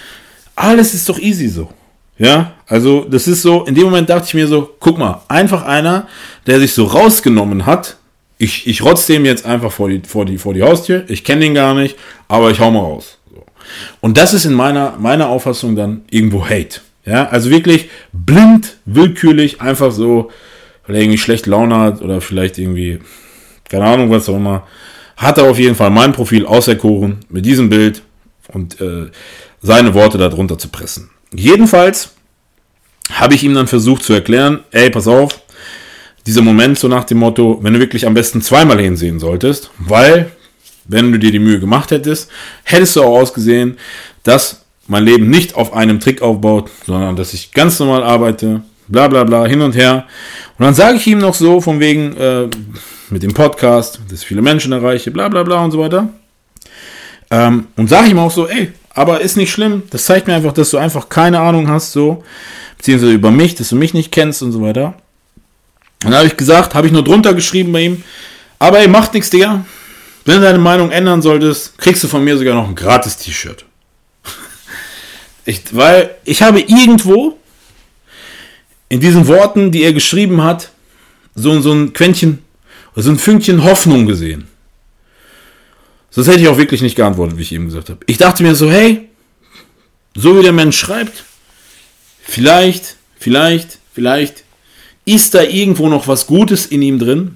[0.56, 1.70] alles ist doch easy so.
[2.18, 5.64] Ja, also das ist so, in dem Moment dachte ich mir so, guck mal, einfach
[5.64, 6.08] einer,
[6.46, 7.98] der sich so rausgenommen hat,
[8.44, 11.42] ich, ich rotz dem jetzt einfach vor die, vor die, vor die Haustür, ich kenne
[11.42, 13.18] den gar nicht, aber ich hau mal raus.
[13.32, 13.46] So.
[14.02, 16.82] Und das ist in meiner, meiner Auffassung dann irgendwo Hate.
[17.06, 20.32] Ja, also wirklich blind, willkürlich, einfach so,
[20.86, 23.00] weil er irgendwie schlecht Laune hat oder vielleicht irgendwie,
[23.70, 24.66] keine Ahnung, was auch immer,
[25.18, 28.02] hat er auf jeden Fall mein Profil auserkoren mit diesem Bild
[28.54, 29.10] und äh,
[29.62, 31.10] seine Worte darunter zu pressen.
[31.34, 32.12] Jedenfalls
[33.12, 35.42] habe ich ihm dann versucht zu erklären, ey, pass auf,
[36.26, 40.32] dieser Moment so nach dem Motto, wenn du wirklich am besten zweimal hinsehen solltest, weil,
[40.86, 42.30] wenn du dir die Mühe gemacht hättest,
[42.64, 43.78] hättest du auch ausgesehen,
[44.24, 49.08] dass mein Leben nicht auf einem Trick aufbaut, sondern dass ich ganz normal arbeite, bla
[49.08, 50.06] bla bla, hin und her.
[50.58, 52.48] Und dann sage ich ihm noch so, von wegen äh,
[53.10, 56.10] mit dem Podcast, dass ich viele Menschen erreiche, bla bla bla und so weiter.
[57.32, 60.54] Ähm, und sage ihm auch so, ey, aber ist nicht schlimm, das zeigt mir einfach,
[60.54, 62.24] dass du einfach keine Ahnung hast, so,
[62.78, 64.96] beziehungsweise über mich, dass du mich nicht kennst und so weiter.
[66.04, 68.04] Und dann habe ich gesagt, habe ich nur drunter geschrieben bei ihm,
[68.60, 69.66] aber ey, macht nichts, Digga.
[70.26, 73.66] Wenn du deine Meinung ändern solltest, kriegst du von mir sogar noch ein gratis T-Shirt.
[75.46, 77.38] Ich, weil ich habe irgendwo
[78.88, 80.72] in diesen Worten, die er geschrieben hat,
[81.36, 82.40] so, so ein Quäntchen,
[82.96, 84.48] so ein Fünkchen Hoffnung gesehen.
[86.12, 88.00] Sonst hätte ich auch wirklich nicht geantwortet, wie ich eben gesagt habe.
[88.06, 89.10] Ich dachte mir so, hey,
[90.16, 91.26] so wie der Mensch schreibt,
[92.22, 94.43] vielleicht, vielleicht, vielleicht
[95.06, 97.36] ist da irgendwo noch was Gutes in ihm drin.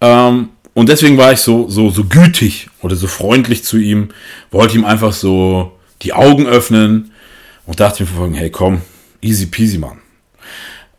[0.00, 4.08] Ähm, und deswegen war ich so, so, so gütig oder so freundlich zu ihm,
[4.50, 7.12] wollte ihm einfach so die Augen öffnen
[7.64, 8.82] und dachte mir vorhin, hey komm,
[9.20, 9.98] easy peasy, Mann.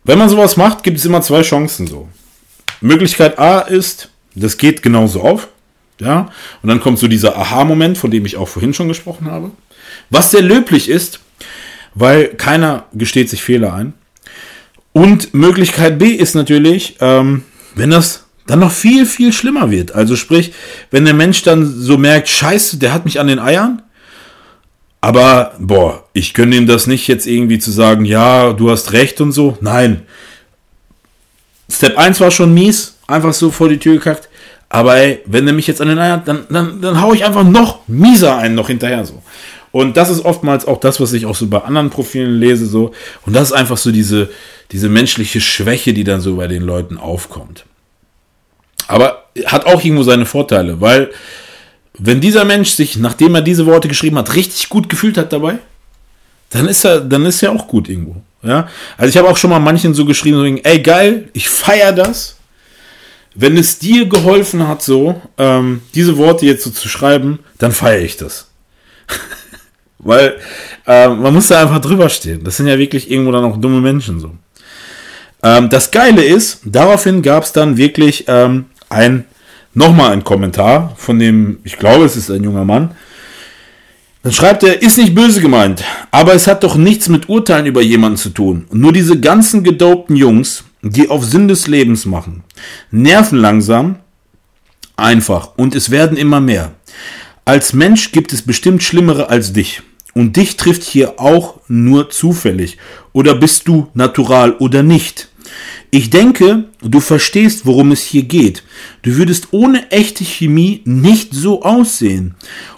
[0.06, 2.08] Wenn man sowas macht, gibt es immer zwei Chancen so.
[2.80, 5.50] Möglichkeit A ist, das geht genauso auf.
[6.00, 6.30] Ja,
[6.62, 9.52] und dann kommt so dieser Aha-Moment, von dem ich auch vorhin schon gesprochen habe.
[10.10, 11.22] Was sehr löblich ist,
[11.94, 13.94] weil keiner gesteht sich Fehler ein.
[14.96, 17.44] Und Möglichkeit B ist natürlich, ähm,
[17.76, 19.94] wenn das dann noch viel, viel schlimmer wird.
[19.94, 20.54] Also sprich,
[20.90, 23.82] wenn der Mensch dann so merkt, scheiße, der hat mich an den Eiern.
[25.02, 29.20] Aber, boah, ich gönne ihm das nicht jetzt irgendwie zu sagen, ja, du hast recht
[29.20, 29.58] und so.
[29.60, 30.04] Nein.
[31.70, 34.30] Step 1 war schon mies, einfach so vor die Tür gekackt.
[34.70, 37.44] Aber ey, wenn er mich jetzt an den Eiern, dann, dann, dann hau ich einfach
[37.44, 39.22] noch mieser einen noch hinterher so.
[39.76, 42.94] Und das ist oftmals auch das, was ich auch so bei anderen Profilen lese, so.
[43.26, 44.30] Und das ist einfach so diese,
[44.72, 47.66] diese menschliche Schwäche, die dann so bei den Leuten aufkommt.
[48.88, 51.12] Aber hat auch irgendwo seine Vorteile, weil
[51.98, 55.58] wenn dieser Mensch sich, nachdem er diese Worte geschrieben hat, richtig gut gefühlt hat dabei,
[56.52, 58.22] dann ist er, dann ist er auch gut irgendwo.
[58.44, 61.92] Ja, also ich habe auch schon mal manchen so geschrieben, so, ey geil, ich feier
[61.92, 62.38] das.
[63.34, 68.04] Wenn es dir geholfen hat, so ähm, diese Worte jetzt so zu schreiben, dann feiere
[68.04, 68.48] ich das.
[70.00, 70.36] Weil
[70.86, 72.44] äh, man muss da einfach drüber stehen.
[72.44, 74.32] Das sind ja wirklich irgendwo dann auch dumme Menschen so.
[75.42, 79.26] Ähm, das Geile ist, daraufhin gab es dann wirklich ähm, ein
[79.76, 82.92] nochmal ein Kommentar von dem, ich glaube, es ist ein junger Mann.
[84.24, 87.84] Dann schreibt er, ist nicht böse gemeint, aber es hat doch nichts mit Urteilen über
[87.84, 88.66] jemanden zu tun.
[88.72, 92.44] Nur diese ganzen gedopten Jungs, die auf Sinn des Lebens machen,
[92.90, 93.98] nerven langsam,
[94.98, 96.72] einfach und es werden immer mehr.
[97.48, 99.84] Als Mensch gibt es bestimmt Schlimmere als dich.
[100.16, 102.78] Und dich trifft hier auch nur zufällig.
[103.14, 105.30] Oder bist du natural oder nicht?
[105.92, 108.64] Ich denke, du verstehst, worum es hier geht.
[109.04, 112.34] Du würdest ohne echte Chemie nicht so aussehen.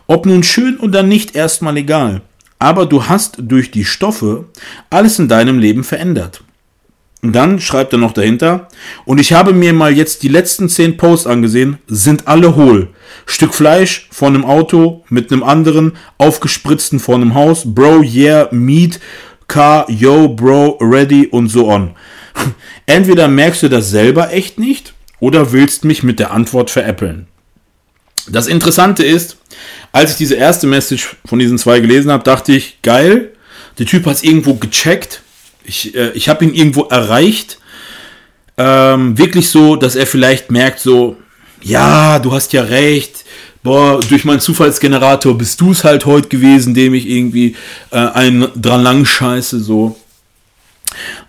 [0.05, 2.21] Ob nun schön oder nicht, erstmal egal.
[2.59, 4.49] Aber du hast durch die Stoffe
[4.89, 6.43] alles in deinem Leben verändert.
[7.23, 8.67] Und dann schreibt er noch dahinter,
[9.05, 12.89] und ich habe mir mal jetzt die letzten zehn Posts angesehen, sind alle hohl.
[13.25, 18.99] Stück Fleisch von einem Auto mit einem anderen, aufgespritzten vor einem Haus, Bro, yeah, Meat,
[19.47, 21.95] Car, yo, Bro, ready und so on.
[22.85, 27.27] Entweder merkst du das selber echt nicht, oder willst mich mit der Antwort veräppeln.
[28.29, 29.37] Das Interessante ist,
[29.91, 33.31] als ich diese erste Message von diesen zwei gelesen habe, dachte ich, geil,
[33.79, 35.21] der Typ hat es irgendwo gecheckt,
[35.67, 37.59] ich, äh, ich habe ihn irgendwo erreicht.
[38.57, 41.17] Ähm, wirklich so, dass er vielleicht merkt, so,
[41.61, 43.23] ja, du hast ja recht,
[43.61, 47.55] boah, durch meinen Zufallsgenerator bist du es halt heute gewesen, dem ich irgendwie
[47.91, 49.99] äh, einen dran lang scheiße, so.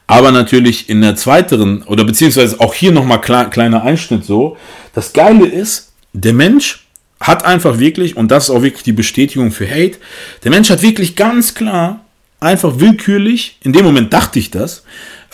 [0.06, 4.56] Aber natürlich in der zweiteren, oder beziehungsweise auch hier nochmal kleiner Einschnitt so,
[4.94, 6.86] das Geile ist, der Mensch
[7.20, 9.98] hat einfach wirklich, und das ist auch wirklich die Bestätigung für Hate,
[10.44, 12.04] der Mensch hat wirklich ganz klar,
[12.40, 14.84] einfach willkürlich, in dem Moment dachte ich das,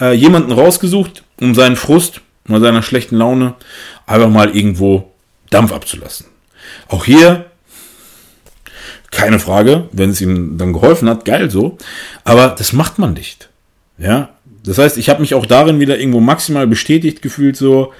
[0.01, 3.55] äh, jemanden rausgesucht, um seinen Frust oder seiner schlechten Laune
[4.07, 5.13] einfach mal irgendwo
[5.51, 6.27] Dampf abzulassen.
[6.89, 7.47] Auch hier
[9.11, 11.79] keine Frage, wenn es ihm dann geholfen hat, geil so,
[12.25, 13.49] aber das macht man nicht.
[13.97, 14.31] Ja,
[14.65, 17.93] das heißt, ich habe mich auch darin wieder irgendwo maximal bestätigt gefühlt, so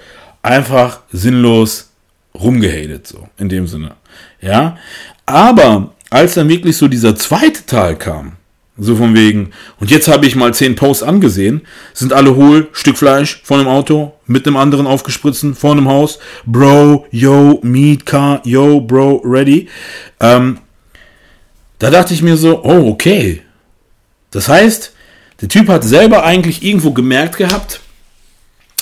[0.43, 1.91] einfach sinnlos
[2.35, 3.95] rumgehatet, so in dem Sinne.
[4.41, 4.77] Ja,
[5.25, 8.33] aber als dann wirklich so dieser zweite Teil kam,
[8.77, 12.99] so von wegen, und jetzt habe ich mal zehn Posts angesehen, sind alle hohl, Stück
[12.99, 18.41] Fleisch von einem Auto, mit einem anderen aufgespritzen, vor einem Haus, Bro, yo, Meat Car,
[18.45, 19.69] yo, Bro, ready.
[20.19, 20.59] Ähm,
[21.79, 23.43] da dachte ich mir so, oh, okay.
[24.31, 24.93] Das heißt,
[25.41, 27.81] der Typ hat selber eigentlich irgendwo gemerkt gehabt,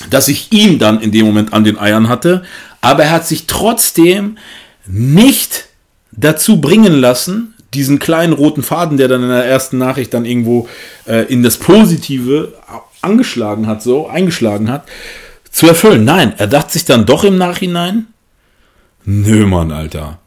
[0.09, 2.44] dass ich ihn dann in dem Moment an den Eiern hatte,
[2.81, 4.38] aber er hat sich trotzdem
[4.87, 5.66] nicht
[6.12, 10.68] dazu bringen lassen, diesen kleinen roten Faden, der dann in der ersten Nachricht dann irgendwo
[11.06, 12.52] äh, in das Positive
[13.00, 14.85] angeschlagen hat, so eingeschlagen hat,
[15.50, 16.04] zu erfüllen.
[16.04, 18.06] Nein, er dachte sich dann doch im Nachhinein,
[19.04, 20.18] nö, Mann, Alter.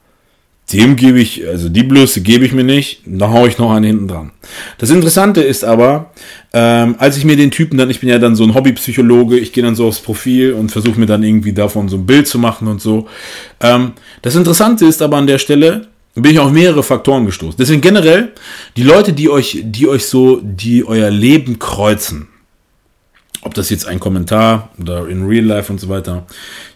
[0.74, 3.86] Dem gebe ich, also die Blöße gebe ich mir nicht, da haue ich noch einen
[3.86, 4.32] hinten dran.
[4.80, 6.12] Das Interessante ist aber,
[6.54, 9.54] ähm, als ich mir den Typen dann, ich bin ja dann so ein Hobbypsychologe, ich
[9.54, 12.40] gehe dann so aufs Profil und versuche mir dann irgendwie davon so ein Bild zu
[12.40, 13.08] machen und so.
[13.62, 13.92] Ähm,
[14.24, 15.88] das Interessante ist aber an der Stelle,
[16.22, 17.58] bin ich auf mehrere Faktoren gestoßen.
[17.60, 18.34] Deswegen generell,
[18.78, 22.30] die Leute, die euch, die euch so, die euer Leben kreuzen,
[23.42, 26.26] ob das jetzt ein Kommentar oder in Real Life und so weiter.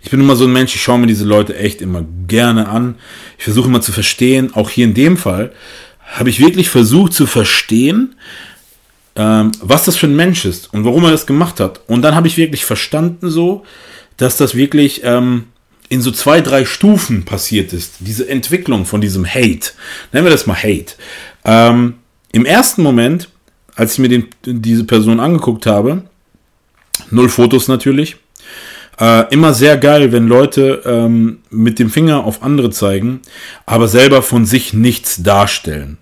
[0.02, 2.96] Ich bin immer so ein Mensch, ich schaue mir diese Leute echt immer gerne an.
[3.38, 5.52] Ich versuche immer zu verstehen, auch hier in dem Fall,
[6.06, 8.16] habe ich wirklich versucht zu verstehen,
[9.16, 11.82] ähm, was das für ein Mensch ist und warum er das gemacht hat.
[11.88, 13.64] Und dann habe ich wirklich verstanden so,
[14.18, 15.46] dass das wirklich ähm,
[15.90, 17.96] in so zwei, drei Stufen passiert ist.
[18.00, 19.72] Diese Entwicklung von diesem Hate.
[20.12, 20.94] Nennen wir das mal Hate.
[21.44, 21.96] Ähm,
[22.32, 23.30] Im ersten Moment,
[23.76, 26.04] als ich mir den, diese Person angeguckt habe,
[27.12, 28.18] Null Fotos natürlich.
[29.00, 33.22] Äh, immer sehr geil, wenn Leute ähm, mit dem Finger auf andere zeigen,
[33.66, 35.98] aber selber von sich nichts darstellen.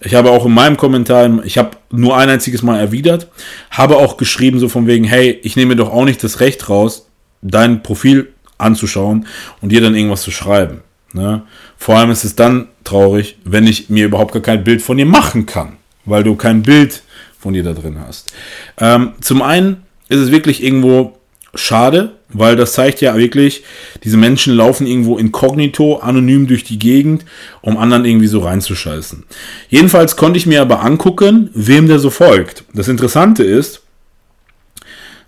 [0.00, 3.28] Ich habe auch in meinem Kommentar, ich habe nur ein einziges Mal erwidert,
[3.70, 7.08] habe auch geschrieben so von wegen, hey, ich nehme doch auch nicht das Recht raus,
[7.42, 9.26] dein Profil anzuschauen
[9.60, 10.82] und dir dann irgendwas zu schreiben.
[11.12, 11.42] Ne?
[11.76, 15.06] Vor allem ist es dann traurig, wenn ich mir überhaupt gar kein Bild von dir
[15.06, 17.02] machen kann, weil du kein Bild
[17.38, 18.32] von dir da drin hast.
[18.78, 21.18] Ähm, zum einen ist es wirklich irgendwo
[21.54, 23.62] schade, weil das zeigt ja wirklich,
[24.04, 27.24] diese Menschen laufen irgendwo inkognito, anonym durch die Gegend,
[27.62, 29.24] um anderen irgendwie so reinzuscheißen.
[29.68, 32.64] Jedenfalls konnte ich mir aber angucken, wem der so folgt.
[32.74, 33.82] Das Interessante ist,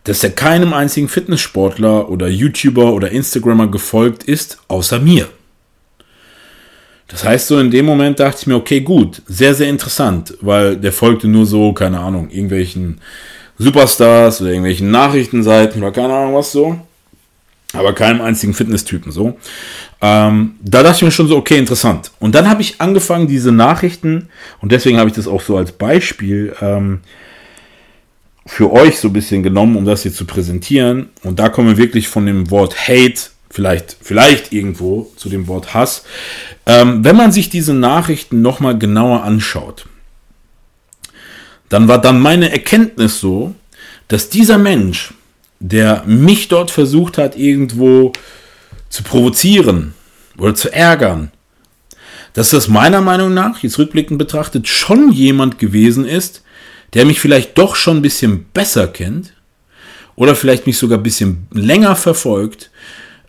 [0.04, 5.28] dass er keinem einzigen Fitnesssportler oder YouTuber oder Instagrammer gefolgt ist, außer mir.
[7.08, 10.76] Das heißt, so in dem Moment dachte ich mir, okay, gut, sehr, sehr interessant, weil
[10.76, 13.00] der folgte nur so, keine Ahnung, irgendwelchen
[13.58, 16.80] Superstars oder irgendwelchen Nachrichtenseiten oder keine Ahnung was so.
[17.72, 19.36] Aber keinem einzigen Fitnesstypen so.
[20.00, 22.10] Ähm, da dachte ich mir schon so, okay, interessant.
[22.18, 24.28] Und dann habe ich angefangen, diese Nachrichten,
[24.60, 27.00] und deswegen habe ich das auch so als Beispiel ähm,
[28.50, 31.10] für euch so ein bisschen genommen, um das hier zu präsentieren.
[31.22, 35.72] Und da kommen wir wirklich von dem Wort Hate, vielleicht, vielleicht irgendwo zu dem Wort
[35.72, 36.02] Hass.
[36.66, 39.86] Ähm, wenn man sich diese Nachrichten nochmal genauer anschaut,
[41.68, 43.54] dann war dann meine Erkenntnis so,
[44.08, 45.14] dass dieser Mensch,
[45.60, 48.12] der mich dort versucht hat, irgendwo
[48.88, 49.94] zu provozieren
[50.36, 51.30] oder zu ärgern,
[52.32, 56.42] dass das meiner Meinung nach, jetzt rückblickend betrachtet, schon jemand gewesen ist,
[56.94, 59.34] der mich vielleicht doch schon ein bisschen besser kennt
[60.16, 62.70] oder vielleicht mich sogar ein bisschen länger verfolgt,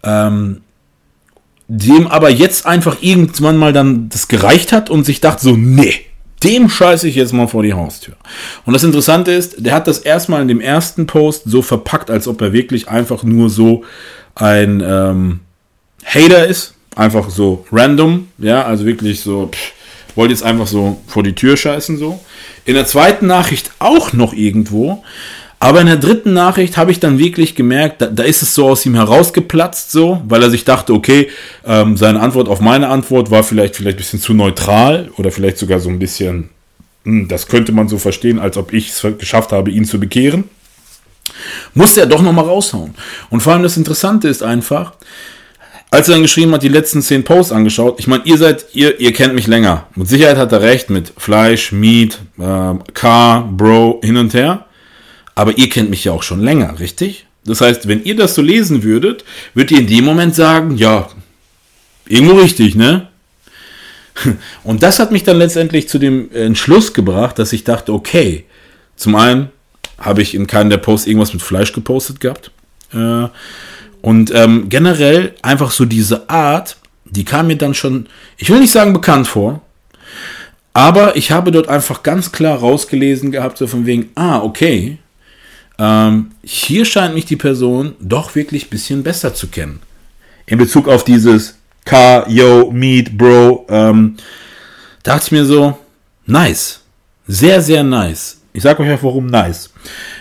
[0.04, 0.62] ähm,
[1.67, 6.02] dem aber jetzt einfach irgendwann mal dann das gereicht hat und sich dachte so, nee,
[6.43, 8.15] dem scheiße ich jetzt mal vor die Haustür.
[8.65, 12.28] Und das Interessante ist, der hat das erstmal in dem ersten Post so verpackt, als
[12.28, 13.84] ob er wirklich einfach nur so
[14.36, 15.39] ein ähm,
[16.03, 16.74] Hater ist.
[16.95, 19.72] Einfach so random, ja, also wirklich so, pff,
[20.16, 22.20] wollte jetzt einfach so vor die Tür scheißen, so.
[22.66, 25.03] In der zweiten Nachricht auch noch irgendwo,
[25.62, 28.68] aber in der dritten Nachricht habe ich dann wirklich gemerkt, da, da, ist es so
[28.68, 31.30] aus ihm herausgeplatzt, so, weil er sich dachte, okay,
[31.64, 35.59] ähm, seine Antwort auf meine Antwort war vielleicht vielleicht ein bisschen zu neutral oder vielleicht
[35.59, 36.49] sogar so ein bisschen,
[37.05, 40.45] hm, das könnte man so verstehen, als ob ich es geschafft habe, ihn zu bekehren.
[41.76, 42.95] Musste er doch nochmal raushauen.
[43.30, 44.93] Und vor allem das Interessante ist einfach,
[45.92, 48.00] als er dann geschrieben hat, die letzten zehn Posts angeschaut.
[48.00, 49.88] Ich meine, ihr seid, ihr, ihr kennt mich länger.
[49.96, 54.66] Mit Sicherheit hat er recht mit Fleisch, Meat, äh, Car, Bro, hin und her.
[55.36, 57.26] Aber ihr kennt mich ja auch schon länger, richtig?
[57.44, 61.10] Das heißt, wenn ihr das so lesen würdet, würdet ihr in dem Moment sagen, ja,
[62.08, 63.10] irgendwo richtig, ne?
[64.64, 68.46] Und das hat mich dann letztendlich zu dem Entschluss gebracht, dass ich dachte, okay,
[68.96, 69.50] zum einen
[69.98, 72.52] habe ich in keinem der Posts irgendwas mit Fleisch gepostet gehabt.
[72.94, 73.28] Äh,
[74.02, 78.72] und ähm, generell einfach so diese Art, die kam mir dann schon, ich will nicht
[78.72, 79.62] sagen bekannt vor,
[80.74, 84.97] aber ich habe dort einfach ganz klar rausgelesen gehabt, so von wegen, ah, okay,
[85.78, 89.82] ähm, hier scheint mich die Person doch wirklich ein bisschen besser zu kennen.
[90.45, 94.18] In Bezug auf dieses Car, Yo, Meet, Bro, ähm,
[95.04, 95.78] dachte ich mir so,
[96.26, 96.82] nice.
[97.28, 98.41] Sehr, sehr nice.
[98.54, 99.72] Ich sage euch auch warum nice.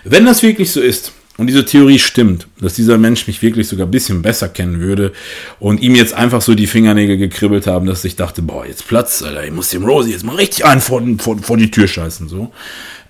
[0.05, 3.87] Wenn das wirklich so ist, und diese Theorie stimmt, dass dieser Mensch mich wirklich sogar
[3.87, 5.11] ein bisschen besser kennen würde
[5.59, 9.23] und ihm jetzt einfach so die Fingernägel gekribbelt haben, dass ich dachte, boah, jetzt Platz,
[9.23, 12.29] Alter, ich muss dem Rosie jetzt mal richtig einen vor, vor, vor die Tür scheißen,
[12.29, 12.53] so.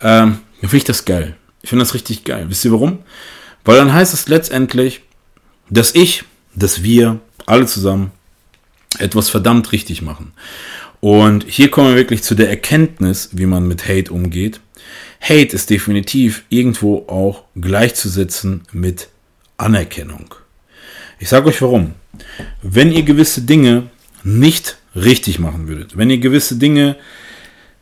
[0.01, 1.35] Ähm, dann finde ich das geil.
[1.63, 2.47] Ich finde das richtig geil.
[2.49, 3.01] Wisst ihr warum?
[3.65, 5.01] Weil dann heißt es letztendlich,
[5.69, 6.23] dass ich,
[6.55, 8.13] dass wir alle zusammen
[9.01, 10.31] etwas verdammt richtig machen.
[11.01, 14.61] Und hier kommen wir wirklich zu der Erkenntnis, wie man mit Hate umgeht.
[15.21, 19.09] Hate ist definitiv irgendwo auch gleichzusetzen mit
[19.57, 20.35] Anerkennung.
[21.19, 21.95] Ich sage euch warum.
[22.63, 23.91] Wenn ihr gewisse Dinge
[24.25, 26.97] nicht richtig machen würdet, wenn ihr gewisse Dinge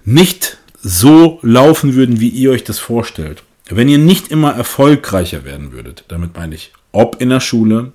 [0.04, 5.72] nicht so laufen würden, wie ihr euch das vorstellt, wenn ihr nicht immer erfolgreicher werden
[5.72, 7.92] würdet, damit meine ich, ob in der Schule,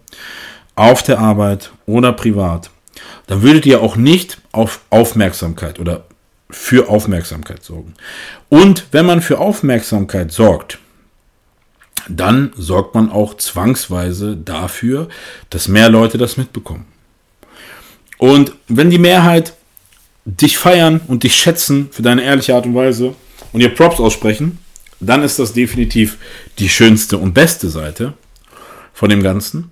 [0.75, 2.71] auf der Arbeit oder privat,
[3.27, 6.05] dann würdet ihr auch nicht auf Aufmerksamkeit oder
[6.53, 7.93] für Aufmerksamkeit sorgen.
[8.49, 10.79] Und wenn man für Aufmerksamkeit sorgt,
[12.07, 15.07] dann sorgt man auch zwangsweise dafür,
[15.49, 16.85] dass mehr Leute das mitbekommen.
[18.17, 19.53] Und wenn die Mehrheit
[20.25, 23.15] dich feiern und dich schätzen für deine ehrliche Art und Weise
[23.51, 24.59] und ihr Props aussprechen,
[24.99, 26.17] dann ist das definitiv
[26.59, 28.13] die schönste und beste Seite
[28.93, 29.69] von dem Ganzen.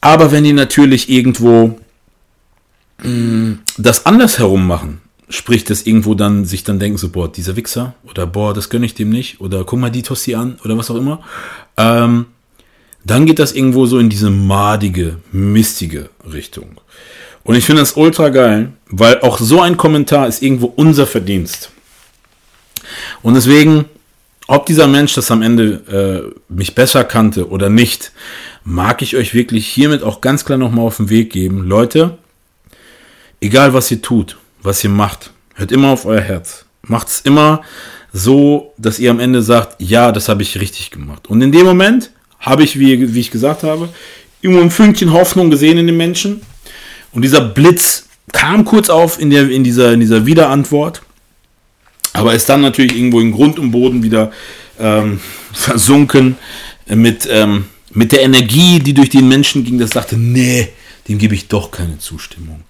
[0.00, 1.78] Aber wenn die natürlich irgendwo
[3.02, 7.56] mh, mm, das andersherum machen, sprich, dass irgendwo dann sich dann denken, so, boah, dieser
[7.56, 10.76] Wichser oder boah, das gönne ich dem nicht oder guck mal die Tossi an oder
[10.76, 11.20] was auch immer,
[11.76, 12.26] ähm,
[13.04, 16.80] dann geht das irgendwo so in diese madige, mistige Richtung.
[17.42, 21.70] Und ich finde das ultra geil, weil auch so ein Kommentar ist irgendwo unser Verdienst.
[23.22, 23.84] Und deswegen,
[24.46, 28.12] ob dieser Mensch das am Ende äh, mich besser kannte oder nicht,
[28.64, 31.66] mag ich euch wirklich hiermit auch ganz klar nochmal auf den Weg geben.
[31.66, 32.16] Leute,
[33.40, 35.30] egal was ihr tut, was ihr macht.
[35.54, 36.64] Hört immer auf euer Herz.
[36.82, 37.62] Macht es immer
[38.12, 41.28] so, dass ihr am Ende sagt, ja, das habe ich richtig gemacht.
[41.28, 42.10] Und in dem Moment
[42.40, 43.88] habe ich, wie, wie ich gesagt habe,
[44.40, 46.42] irgendwo ein Fünkchen Hoffnung gesehen in den Menschen.
[47.12, 51.02] Und dieser Blitz kam kurz auf in, der, in, dieser, in dieser Wiederantwort,
[52.12, 54.30] aber ist dann natürlich irgendwo in Grund und Boden wieder
[54.78, 55.20] ähm,
[55.52, 56.36] versunken
[56.86, 60.68] mit, ähm, mit der Energie, die durch den Menschen ging, das sagte, nee,
[61.08, 62.62] dem gebe ich doch keine Zustimmung.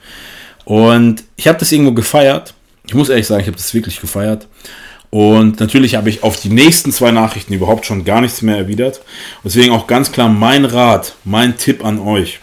[0.64, 2.54] Und ich habe das irgendwo gefeiert.
[2.86, 4.48] Ich muss ehrlich sagen, ich habe das wirklich gefeiert.
[5.10, 9.00] Und natürlich habe ich auf die nächsten zwei Nachrichten überhaupt schon gar nichts mehr erwidert.
[9.44, 12.40] Deswegen auch ganz klar mein Rat, mein Tipp an euch.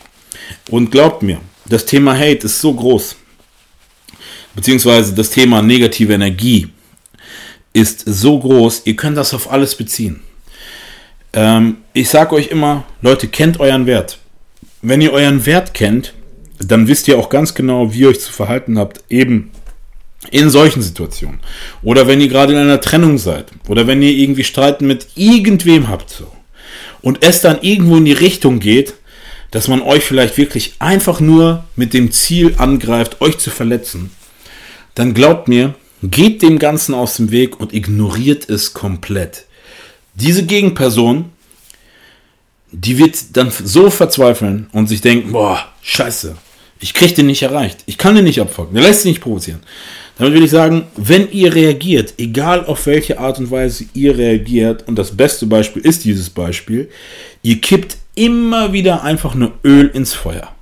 [0.70, 3.18] Und glaubt mir, das Thema Hate ist so groß.
[4.56, 6.70] Beziehungsweise das Thema negative Energie
[7.74, 10.22] ist so groß, ihr könnt das auf alles beziehen.
[11.34, 14.18] Ähm, ich sage euch immer, Leute, kennt euren Wert.
[14.82, 16.14] Wenn ihr euren Wert kennt,
[16.68, 19.52] dann wisst ihr auch ganz genau, wie ihr euch zu verhalten habt, eben
[20.30, 21.40] in solchen Situationen.
[21.82, 23.52] Oder wenn ihr gerade in einer Trennung seid.
[23.68, 26.12] Oder wenn ihr irgendwie Streiten mit irgendwem habt.
[26.12, 26.28] So.
[27.02, 28.94] Und es dann irgendwo in die Richtung geht,
[29.50, 34.12] dass man euch vielleicht wirklich einfach nur mit dem Ziel angreift, euch zu verletzen.
[34.96, 39.46] Dann glaubt mir, geht dem Ganzen aus dem Weg und ignoriert es komplett.
[40.14, 41.32] Diese Gegenperson,
[42.72, 46.38] die wird dann so verzweifeln und sich denken, boah, scheiße,
[46.82, 47.80] ich kriege den nicht erreicht.
[47.86, 48.74] Ich kann den nicht abfolgen.
[48.74, 49.62] Der lässt sich nicht provozieren.
[50.18, 54.88] Damit will ich sagen, wenn ihr reagiert, egal auf welche Art und Weise ihr reagiert,
[54.88, 56.90] und das beste Beispiel ist dieses Beispiel,
[57.44, 60.54] ihr kippt immer wieder einfach nur Öl ins Feuer.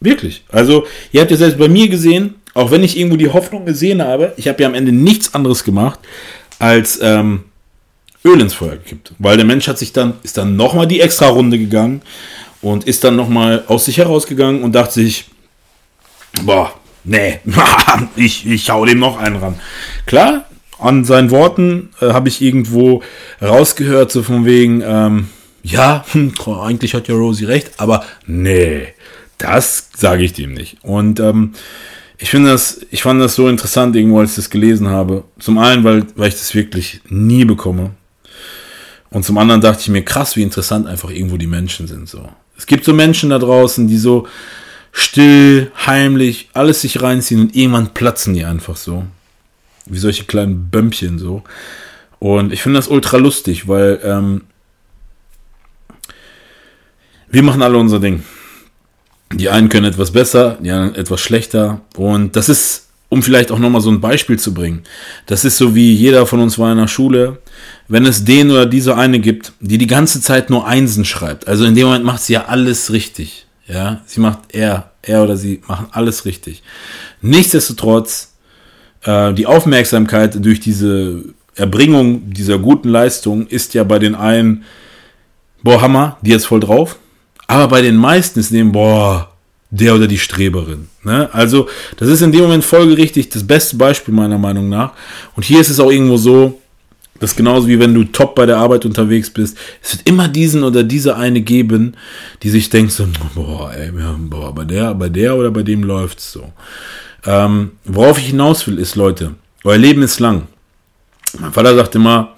[0.00, 0.44] Wirklich.
[0.48, 4.02] Also, ihr habt ja selbst bei mir gesehen, auch wenn ich irgendwo die Hoffnung gesehen
[4.02, 5.98] habe, ich habe ja am Ende nichts anderes gemacht,
[6.58, 7.44] als ähm,
[8.24, 9.12] Öl ins Feuer gekippt.
[9.18, 12.02] Weil der Mensch hat sich dann, ist dann nochmal die extra Runde gegangen,
[12.62, 15.26] und ist dann nochmal aus sich herausgegangen und dachte sich,
[16.42, 16.72] boah,
[17.04, 17.40] nee,
[18.16, 19.60] ich, ich hau dem noch einen ran.
[20.06, 20.44] Klar,
[20.78, 23.02] an seinen Worten äh, habe ich irgendwo
[23.42, 25.28] rausgehört, so von wegen, ähm,
[25.62, 28.88] ja, hm, eigentlich hat ja Rosie recht, aber nee,
[29.38, 30.78] Das sage ich dem nicht.
[30.82, 31.54] Und ähm,
[32.18, 35.24] ich finde das, ich fand das so interessant, irgendwo, als ich das gelesen habe.
[35.38, 37.92] Zum einen, weil, weil ich das wirklich nie bekomme.
[39.10, 42.08] Und zum anderen dachte ich mir, krass, wie interessant einfach irgendwo die Menschen sind.
[42.08, 42.28] So.
[42.58, 44.26] Es gibt so Menschen da draußen, die so
[44.92, 49.06] still, heimlich, alles sich reinziehen und irgendwann platzen die einfach so.
[49.86, 51.44] Wie solche kleinen Bömpchen so.
[52.18, 54.42] Und ich finde das ultra lustig, weil ähm,
[57.30, 58.24] wir machen alle unser Ding.
[59.32, 61.80] Die einen können etwas besser, die anderen etwas schlechter.
[61.96, 64.82] Und das ist, um vielleicht auch nochmal so ein Beispiel zu bringen,
[65.26, 67.38] das ist so wie jeder von uns war in der Schule.
[67.88, 71.64] Wenn es den oder diese eine gibt, die die ganze Zeit nur Einsen schreibt, also
[71.64, 73.46] in dem Moment macht sie ja alles richtig.
[73.66, 76.62] Ja, sie macht er, er oder sie machen alles richtig.
[77.20, 78.34] Nichtsdestotrotz,
[79.02, 81.22] äh, die Aufmerksamkeit durch diese
[81.54, 84.64] Erbringung dieser guten Leistung ist ja bei den einen,
[85.62, 86.98] boah, Hammer, die jetzt voll drauf.
[87.46, 89.32] Aber bei den meisten ist dem, boah,
[89.70, 90.88] der oder die Streberin.
[91.02, 91.28] Ne?
[91.32, 94.92] Also, das ist in dem Moment folgerichtig das beste Beispiel meiner Meinung nach.
[95.36, 96.60] Und hier ist es auch irgendwo so,
[97.20, 99.58] das ist genauso wie wenn du top bei der Arbeit unterwegs bist.
[99.82, 101.96] Es wird immer diesen oder diese eine geben,
[102.42, 106.32] die sich denkt so, boah, ey, boah, bei der, bei der oder bei dem läuft's
[106.32, 106.52] so.
[107.26, 110.46] Ähm, worauf ich hinaus will, ist, Leute, euer Leben ist lang.
[111.38, 112.34] Mein Vater sagt immer,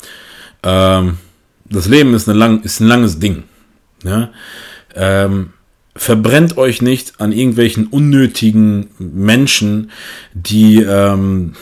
[0.62, 1.18] ähm,
[1.66, 3.44] das Leben ist, eine lang, ist ein langes Ding.
[4.02, 4.30] Ne?
[4.94, 5.52] Ähm,
[6.00, 9.90] verbrennt euch nicht an irgendwelchen unnötigen Menschen,
[10.32, 11.52] die ähm,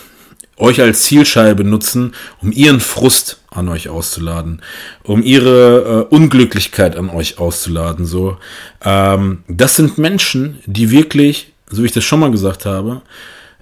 [0.57, 4.62] euch als Zielscheibe nutzen, um ihren Frust an euch auszuladen,
[5.03, 8.07] um ihre äh, Unglücklichkeit an euch auszuladen.
[8.07, 8.36] So,
[8.84, 13.03] ähm, das sind Menschen, die wirklich, so wie ich das schon mal gesagt habe,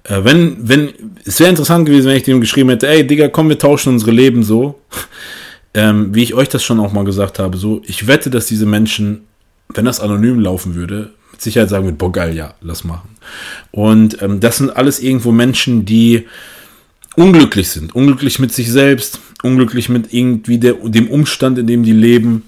[0.03, 0.93] äh, wenn, wenn,
[1.25, 4.11] es wäre interessant gewesen, wenn ich dem geschrieben hätte, ey, Digga, komm, wir tauschen unsere
[4.11, 4.79] Leben so.
[5.73, 8.65] Ähm, wie ich euch das schon auch mal gesagt habe, so, ich wette, dass diese
[8.65, 9.27] Menschen,
[9.73, 13.09] wenn das anonym laufen würde, mit Sicherheit sagen würden, boah, geil, ja, lass machen.
[13.71, 16.25] Und ähm, das sind alles irgendwo Menschen, die
[17.15, 21.93] unglücklich sind, unglücklich mit sich selbst, unglücklich mit irgendwie der, dem Umstand, in dem die
[21.93, 22.43] leben.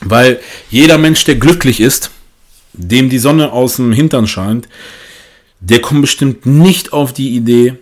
[0.00, 0.40] Weil
[0.70, 2.10] jeder Mensch, der glücklich ist,
[2.74, 4.68] dem die Sonne aus dem Hintern scheint,
[5.60, 7.74] der kommt bestimmt nicht auf die Idee,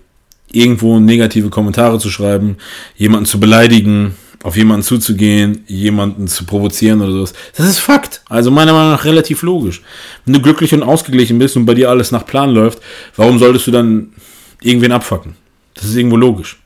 [0.50, 2.56] irgendwo negative Kommentare zu schreiben,
[2.96, 7.32] jemanden zu beleidigen, auf jemanden zuzugehen, jemanden zu provozieren oder sowas.
[7.56, 8.20] Das ist Fakt.
[8.28, 9.80] Also meiner Meinung nach relativ logisch.
[10.26, 12.78] Wenn du glücklich und ausgeglichen bist und bei dir alles nach Plan läuft,
[13.16, 14.12] warum solltest du dann
[14.60, 15.34] irgendwen abfacken?
[15.72, 16.58] Das ist irgendwo logisch.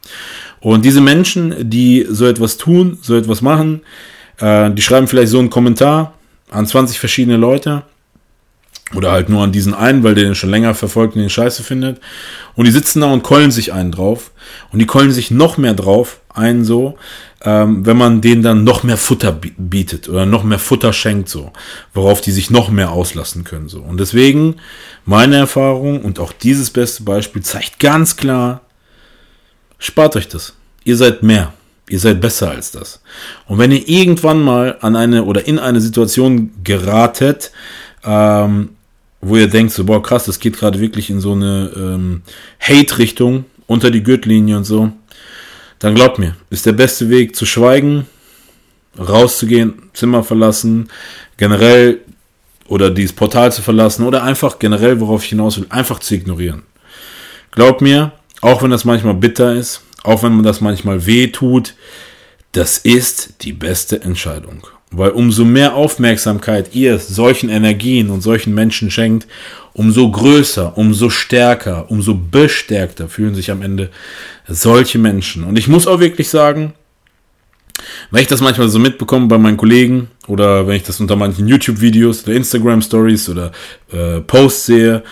[0.59, 3.83] Und diese Menschen, die so etwas tun, so etwas machen,
[4.41, 6.15] äh, die schreiben vielleicht so einen Kommentar
[6.51, 7.85] an 20 verschiedene Leute
[8.93, 11.63] oder halt nur an diesen einen, weil der den schon länger verfolgt und den scheiße
[11.63, 12.01] findet.
[12.57, 14.33] Und die sitzen da und keulen sich einen drauf.
[14.73, 16.97] Und die keulen sich noch mehr drauf, einen so,
[17.45, 21.53] ähm, wenn man denen dann noch mehr Futter bietet oder noch mehr Futter schenkt, so,
[21.95, 23.69] worauf die sich noch mehr auslassen können.
[23.69, 23.81] So.
[23.81, 24.57] Und deswegen,
[25.05, 28.63] meine Erfahrung und auch dieses beste Beispiel zeigt ganz klar,
[29.79, 30.55] spart euch das.
[30.85, 31.53] Ihr seid mehr.
[31.89, 33.01] Ihr seid besser als das.
[33.47, 37.51] Und wenn ihr irgendwann mal an eine oder in eine Situation geratet,
[38.05, 38.71] ähm,
[39.21, 42.23] wo ihr denkt, so, boah, krass, das geht gerade wirklich in so eine ähm,
[42.61, 44.93] Hate-Richtung, unter die Gürtellinie und so,
[45.79, 48.07] dann glaubt mir, ist der beste Weg zu schweigen,
[48.99, 50.89] rauszugehen, Zimmer verlassen,
[51.37, 52.01] generell
[52.67, 56.63] oder dieses Portal zu verlassen oder einfach generell, worauf ich hinaus will, einfach zu ignorieren.
[57.51, 61.75] Glaubt mir, auch wenn das manchmal bitter ist, auch wenn man das manchmal weh tut,
[62.53, 64.67] das ist die beste Entscheidung.
[64.91, 69.27] Weil umso mehr Aufmerksamkeit ihr solchen Energien und solchen Menschen schenkt,
[69.79, 73.91] umso größer, umso stärker, umso bestärkter fühlen sich am Ende
[74.49, 75.45] solche Menschen.
[75.45, 76.75] Und ich muss auch wirklich sagen,
[78.11, 81.47] wenn ich das manchmal so mitbekomme bei meinen Kollegen oder wenn ich das unter manchen
[81.47, 83.53] YouTube-Videos oder Instagram-Stories oder
[83.93, 85.05] äh, Posts sehe,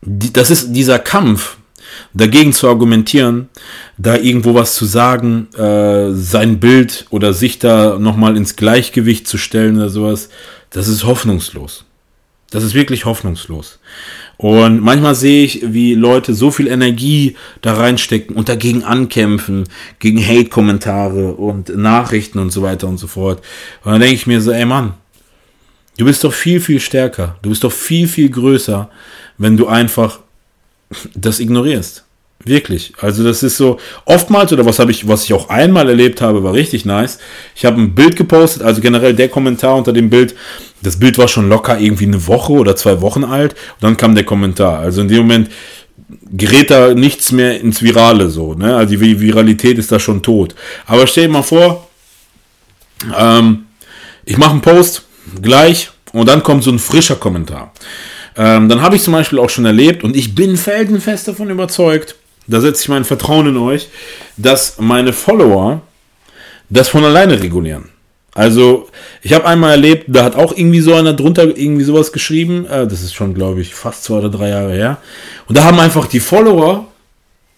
[0.00, 1.56] das ist dieser Kampf,
[2.14, 3.48] dagegen zu argumentieren,
[3.96, 9.36] da irgendwo was zu sagen, äh, sein Bild oder sich da nochmal ins Gleichgewicht zu
[9.36, 10.28] stellen oder sowas,
[10.70, 11.87] das ist hoffnungslos.
[12.50, 13.78] Das ist wirklich hoffnungslos.
[14.38, 19.64] Und manchmal sehe ich, wie Leute so viel Energie da reinstecken und dagegen ankämpfen,
[19.98, 23.42] gegen Hate-Kommentare und Nachrichten und so weiter und so fort.
[23.84, 24.94] Und dann denke ich mir so, ey Mann,
[25.98, 27.36] du bist doch viel, viel stärker.
[27.42, 28.88] Du bist doch viel, viel größer,
[29.36, 30.20] wenn du einfach
[31.14, 32.04] das ignorierst.
[32.44, 32.92] Wirklich.
[33.00, 36.44] Also das ist so oftmals oder was habe ich, was ich auch einmal erlebt habe,
[36.44, 37.18] war richtig nice.
[37.56, 40.34] Ich habe ein Bild gepostet, also generell der Kommentar unter dem Bild.
[40.80, 44.14] Das Bild war schon locker irgendwie eine Woche oder zwei Wochen alt und dann kam
[44.14, 44.78] der Kommentar.
[44.78, 45.50] Also in dem Moment
[46.30, 48.54] gerät da nichts mehr ins Virale so.
[48.54, 48.76] Ne?
[48.76, 50.54] Also die Viralität ist da schon tot.
[50.86, 51.88] Aber stell dir mal vor,
[53.18, 53.66] ähm,
[54.24, 55.02] ich mache einen Post
[55.42, 57.72] gleich Und dann kommt so ein frischer Kommentar.
[58.36, 62.14] Ähm, dann habe ich zum Beispiel auch schon erlebt und ich bin feldenfest davon überzeugt,
[62.48, 63.88] da setze ich mein Vertrauen in euch,
[64.36, 65.82] dass meine Follower
[66.68, 67.90] das von alleine regulieren.
[68.34, 68.88] Also,
[69.22, 72.66] ich habe einmal erlebt, da hat auch irgendwie so einer drunter irgendwie sowas geschrieben.
[72.66, 74.98] Äh, das ist schon, glaube ich, fast zwei oder drei Jahre her.
[75.48, 76.86] Und da haben einfach die Follower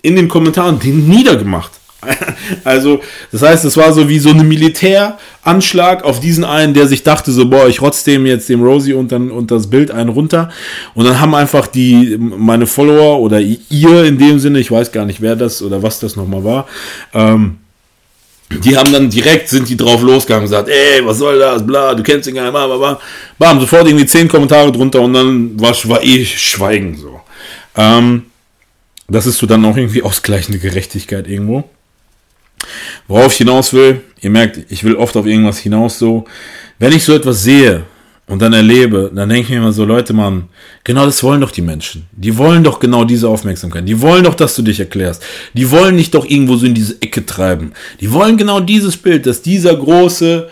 [0.03, 1.73] in den Kommentaren den niedergemacht.
[2.65, 3.01] Also,
[3.33, 7.33] das heißt, es war so wie so ein Militäranschlag auf diesen einen, der sich dachte,
[7.33, 10.51] so, boah, ich rotze dem jetzt dem Rosie und dann und das Bild einen runter.
[10.95, 15.05] Und dann haben einfach die, meine Follower oder ihr in dem Sinne, ich weiß gar
[15.05, 16.67] nicht, wer das oder was das nochmal war,
[17.15, 17.59] ähm,
[18.51, 21.95] die haben dann direkt, sind die drauf losgegangen und gesagt, ey, was soll das, bla,
[21.95, 23.01] du kennst den gar nicht, bla, bla, bla.
[23.39, 27.21] Bam, sofort irgendwie zehn Kommentare drunter und dann war, war eh Schweigen so.
[27.77, 28.25] Ähm,
[29.09, 31.65] das ist so dann auch irgendwie ausgleichende Gerechtigkeit irgendwo.
[33.09, 36.25] Worauf ich hinaus will, ihr merkt, ich will oft auf irgendwas hinaus so.
[36.79, 37.83] Wenn ich so etwas sehe
[38.27, 40.45] und dann erlebe, dann denke ich mir immer so, Leute, Mann,
[40.85, 42.07] genau das wollen doch die Menschen.
[42.13, 43.89] Die wollen doch genau diese Aufmerksamkeit.
[43.89, 45.23] Die wollen doch, dass du dich erklärst.
[45.53, 47.73] Die wollen nicht doch irgendwo so in diese Ecke treiben.
[48.01, 50.49] Die wollen genau dieses Bild, dass dieser große,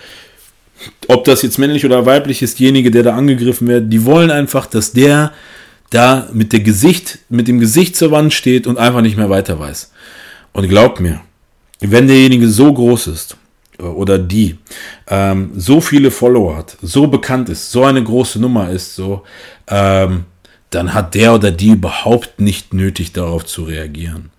[1.07, 4.67] ob das jetzt männlich oder weiblich ist, derjenige, der da angegriffen wird, die wollen einfach,
[4.67, 5.33] dass der
[5.91, 9.59] da mit der Gesicht, mit dem Gesicht zur Wand steht und einfach nicht mehr weiter
[9.59, 9.93] weiß.
[10.53, 11.21] Und glaubt mir,
[11.81, 13.37] wenn derjenige so groß ist
[13.79, 14.59] äh, oder die
[15.07, 19.22] ähm, so viele Follower hat, so bekannt ist, so eine große Nummer ist, so,
[19.68, 20.24] ähm,
[20.70, 24.31] dann hat der oder die überhaupt nicht nötig darauf zu reagieren.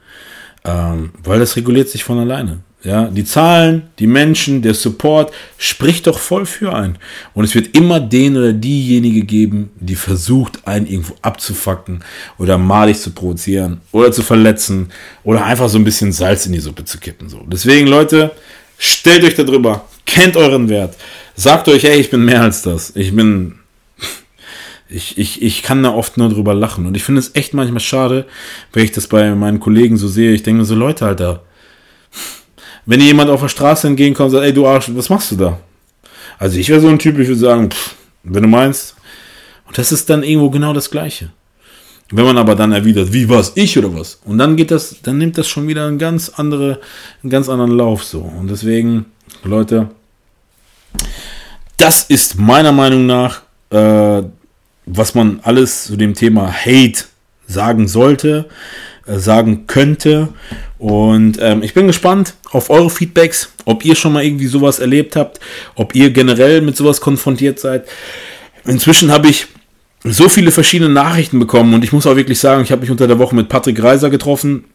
[0.63, 2.59] Ähm, weil das reguliert sich von alleine.
[2.81, 6.97] Ja, die Zahlen, die Menschen, der Support spricht doch voll für ein.
[7.33, 12.05] Und es wird immer den oder diejenige geben, die versucht, einen irgendwo abzufacken
[12.37, 14.91] oder malig zu provozieren oder zu verletzen
[15.25, 17.27] oder einfach so ein bisschen Salz in die Suppe zu kippen.
[17.27, 17.41] So.
[17.47, 18.31] Deswegen, Leute,
[18.77, 20.95] stellt euch darüber, kennt euren Wert,
[21.35, 22.95] sagt euch, ey, ich bin mehr als das.
[22.95, 23.55] Ich bin,
[24.89, 26.85] ich, ich, ich kann da oft nur drüber lachen.
[26.85, 28.25] Und ich finde es echt manchmal schade,
[28.71, 30.31] wenn ich das bei meinen Kollegen so sehe.
[30.31, 31.43] Ich denke so, Leute, Alter,
[32.89, 35.59] wenn jemand auf der Straße entgegenkommt und sagt, ey du Arsch, was machst du da?
[36.39, 38.95] Also ich wäre so ein Typ, ich würde sagen, pff, wenn du meinst.
[39.67, 41.29] Und das ist dann irgendwo genau das Gleiche.
[42.09, 44.19] Wenn man aber dann erwidert, wie was, ich oder was?
[44.25, 46.79] Und dann geht das, dann nimmt das schon wieder einen ganz andere,
[47.21, 48.21] einen ganz anderen Lauf so.
[48.21, 49.05] Und deswegen,
[49.43, 49.91] Leute,
[51.77, 54.23] das ist meiner Meinung nach, äh,
[54.87, 57.03] was man alles zu dem Thema Hate
[57.45, 58.49] sagen sollte,
[59.05, 60.29] äh, sagen könnte.
[60.79, 65.15] Und ähm, ich bin gespannt auf eure Feedbacks, ob ihr schon mal irgendwie sowas erlebt
[65.15, 65.39] habt,
[65.75, 67.87] ob ihr generell mit sowas konfrontiert seid.
[68.65, 69.47] Inzwischen habe ich
[70.03, 73.07] so viele verschiedene Nachrichten bekommen und ich muss auch wirklich sagen, ich habe mich unter
[73.07, 74.65] der Woche mit Patrick Reiser getroffen.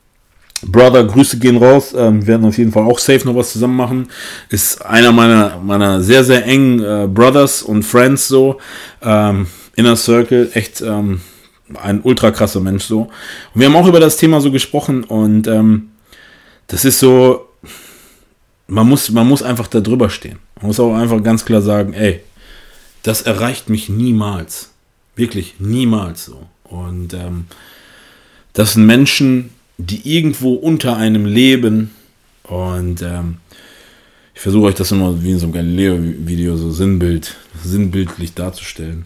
[0.66, 1.94] Brother, Grüße gehen raus.
[1.96, 4.08] Ähm, wir werden auf jeden Fall auch safe noch was zusammen machen.
[4.48, 8.58] Ist einer meiner, meiner sehr, sehr engen äh, Brothers und Friends so.
[9.02, 9.46] Ähm,
[9.76, 11.20] Inner Circle, echt ähm,
[11.82, 13.02] ein ultra krasser Mensch so.
[13.54, 15.90] Und wir haben auch über das Thema so gesprochen und ähm,
[16.66, 17.48] das ist so,
[18.66, 20.38] man muss, man muss einfach da drüber stehen.
[20.56, 22.20] Man muss auch einfach ganz klar sagen, ey,
[23.02, 24.70] das erreicht mich niemals.
[25.16, 26.46] Wirklich niemals so.
[26.64, 27.46] Und ähm,
[28.52, 31.90] das sind Menschen, die irgendwo unter einem leben.
[32.44, 33.38] Und ähm,
[34.34, 39.04] ich versuche euch das immer wie in so einem Galileo-Video so sinnbild, sinnbildlich darzustellen.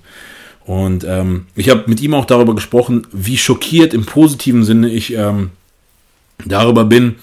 [0.65, 5.15] Und ähm, ich habe mit ihm auch darüber gesprochen, wie schockiert im positiven Sinne ich
[5.15, 5.51] ähm,
[6.45, 7.17] darüber bin,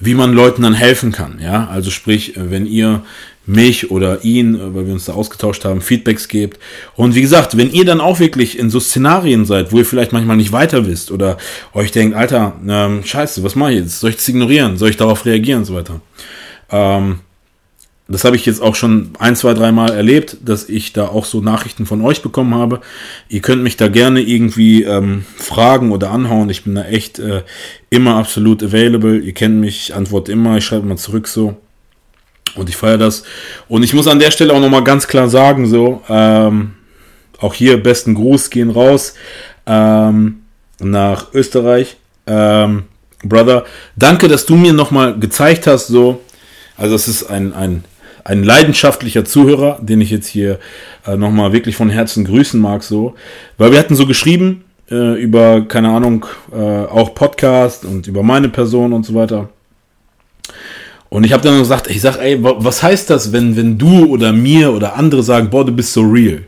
[0.00, 1.40] wie man Leuten dann helfen kann.
[1.42, 3.02] Ja, also sprich, wenn ihr
[3.48, 6.60] mich oder ihn, weil wir uns da ausgetauscht haben, Feedbacks gebt.
[6.96, 10.12] Und wie gesagt, wenn ihr dann auch wirklich in so Szenarien seid, wo ihr vielleicht
[10.12, 11.38] manchmal nicht weiter wisst oder
[11.72, 14.00] euch denkt, Alter, ähm, scheiße, was mache ich jetzt?
[14.00, 14.76] Soll ich das ignorieren?
[14.76, 16.00] Soll ich darauf reagieren und so weiter?
[16.70, 17.20] Ähm,
[18.10, 21.42] das habe ich jetzt auch schon ein, zwei, dreimal erlebt, dass ich da auch so
[21.42, 22.80] Nachrichten von euch bekommen habe.
[23.28, 26.48] Ihr könnt mich da gerne irgendwie ähm, fragen oder anhauen.
[26.48, 27.42] Ich bin da echt äh,
[27.90, 29.18] immer absolut available.
[29.18, 31.58] Ihr kennt mich, ich antworte immer, ich schreibe immer zurück so.
[32.54, 33.24] Und ich feiere das.
[33.68, 36.72] Und ich muss an der Stelle auch nochmal ganz klar sagen, so, ähm,
[37.38, 39.14] auch hier besten Gruß gehen raus
[39.66, 40.44] ähm,
[40.80, 41.98] nach Österreich.
[42.26, 42.84] Ähm,
[43.22, 46.22] Brother, danke, dass du mir nochmal gezeigt hast, so,
[46.76, 47.84] also es ist ein, ein
[48.24, 50.58] ein leidenschaftlicher Zuhörer, den ich jetzt hier
[51.06, 53.14] äh, nochmal wirklich von Herzen grüßen mag, so.
[53.56, 58.48] Weil wir hatten so geschrieben äh, über, keine Ahnung, äh, auch Podcast und über meine
[58.48, 59.48] Person und so weiter.
[61.10, 64.32] Und ich habe dann gesagt, ich sag, ey, was heißt das, wenn, wenn du oder
[64.32, 66.42] mir oder andere sagen, boah, du bist so real?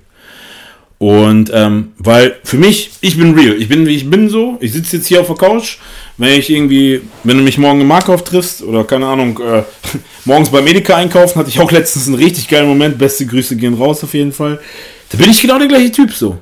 [1.00, 4.74] Und ähm, weil für mich, ich bin real, ich bin wie ich bin so, ich
[4.74, 5.78] sitze jetzt hier auf der Couch,
[6.18, 9.62] wenn ich irgendwie, wenn du mich morgen im Markauf triffst oder keine Ahnung, äh,
[10.26, 13.72] morgens beim Edeka einkaufen, hatte ich auch letztens einen richtig geilen Moment, beste Grüße gehen
[13.72, 14.60] raus auf jeden Fall.
[15.08, 16.38] Da bin ich genau der gleiche Typ so.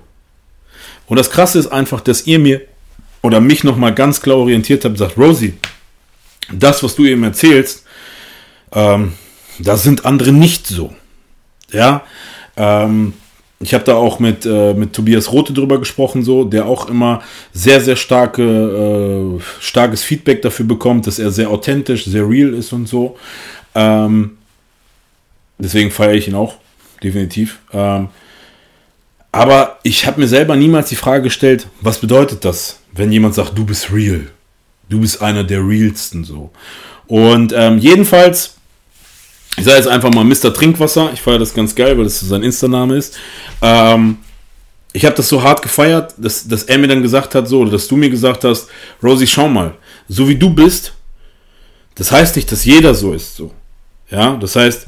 [1.06, 2.62] Und das Krasse ist einfach, dass ihr mir
[3.22, 5.54] oder mich nochmal ganz klar orientiert habt sagt, Rosie,
[6.52, 7.84] das, was du eben erzählst,
[8.72, 9.12] ähm,
[9.61, 10.92] da sind andere nicht so.
[11.70, 12.02] Ja,
[12.56, 13.12] ähm,
[13.61, 17.22] ich habe da auch mit, äh, mit Tobias Rote drüber gesprochen, so, der auch immer
[17.52, 22.72] sehr, sehr starke, äh, starkes Feedback dafür bekommt, dass er sehr authentisch, sehr real ist
[22.72, 23.16] und so.
[23.74, 24.38] Ähm,
[25.59, 26.54] deswegen feiere ich ihn auch,
[27.02, 27.59] definitiv.
[27.72, 28.09] Ähm,
[29.32, 33.59] aber ich habe mir selber niemals die Frage gestellt, was bedeutet das, wenn jemand sagt,
[33.59, 34.28] du bist real?
[34.88, 36.50] Du bist einer der realsten so.
[37.09, 38.57] Und ähm, jedenfalls
[39.59, 40.54] ich sage jetzt einfach mal Mr.
[40.54, 41.11] Trinkwasser.
[41.12, 43.18] Ich feiere das ganz geil, weil das sein Insta-Name ist.
[43.61, 44.18] Ähm,
[44.92, 47.72] ich habe das so hart gefeiert, dass, dass er mir dann gesagt hat, so, oder
[47.72, 48.68] dass du mir gesagt hast,
[49.02, 49.74] Rosie, schau mal,
[50.09, 50.94] so wie du bist,
[51.94, 53.52] das heißt nicht, dass jeder so ist, so.
[54.11, 54.86] Ja, das heißt,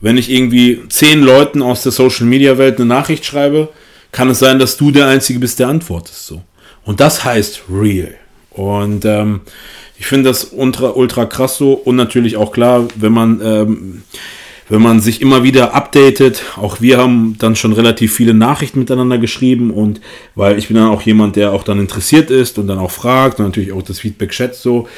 [0.00, 3.68] wenn ich irgendwie zehn Leuten aus der Social Media Welt eine Nachricht schreibe,
[4.12, 6.42] kann es sein, dass du der Einzige bist, der antwortet, so.
[6.84, 8.14] Und das heißt real.
[8.58, 9.40] Und ähm,
[9.98, 11.74] ich finde das ultra, ultra krass so.
[11.74, 14.02] Und natürlich auch klar, wenn man, ähm,
[14.68, 19.18] wenn man sich immer wieder updatet, auch wir haben dann schon relativ viele Nachrichten miteinander
[19.18, 19.70] geschrieben.
[19.70, 20.00] Und
[20.34, 23.38] weil ich bin dann auch jemand, der auch dann interessiert ist und dann auch fragt
[23.38, 24.88] und natürlich auch das Feedback schätzt so.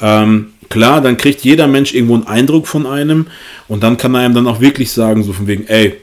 [0.00, 3.26] Ähm, klar, dann kriegt jeder Mensch irgendwo einen Eindruck von einem.
[3.66, 5.96] Und dann kann er einem dann auch wirklich sagen, so von wegen, ey,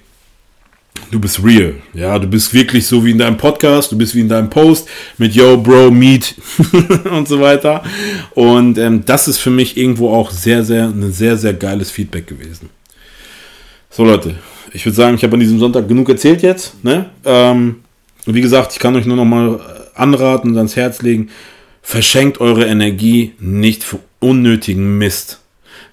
[1.12, 1.76] du bist real.
[1.94, 4.88] Ja, du bist wirklich so wie in deinem Podcast, du bist wie in deinem Post
[5.18, 6.36] mit Yo, Bro, Meet
[7.12, 7.84] und so weiter.
[8.34, 12.28] Und ähm, das ist für mich irgendwo auch sehr, sehr, ein sehr, sehr geiles Feedback
[12.28, 12.70] gewesen.
[13.90, 14.36] So, Leute,
[14.74, 16.84] ich würde sagen, ich habe an diesem Sonntag genug erzählt jetzt.
[16.84, 17.10] Ne?
[17.24, 17.78] Ähm,
[18.26, 19.60] wie gesagt, ich kann euch nur noch mal
[19.94, 21.30] anraten und ans Herz legen,
[21.82, 25.40] verschenkt eure Energie nicht für unnötigen Mist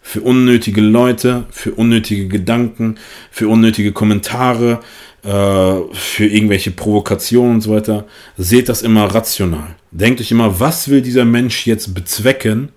[0.02, 2.96] für unnötige Leute, für unnötige Gedanken,
[3.30, 4.80] für unnötige Kommentare,
[5.22, 5.28] äh,
[5.92, 8.04] für irgendwelche Provokationen und so weiter.
[8.36, 9.76] Seht das immer rational.
[9.92, 12.70] Denkt euch immer, was will dieser Mensch jetzt bezwecken?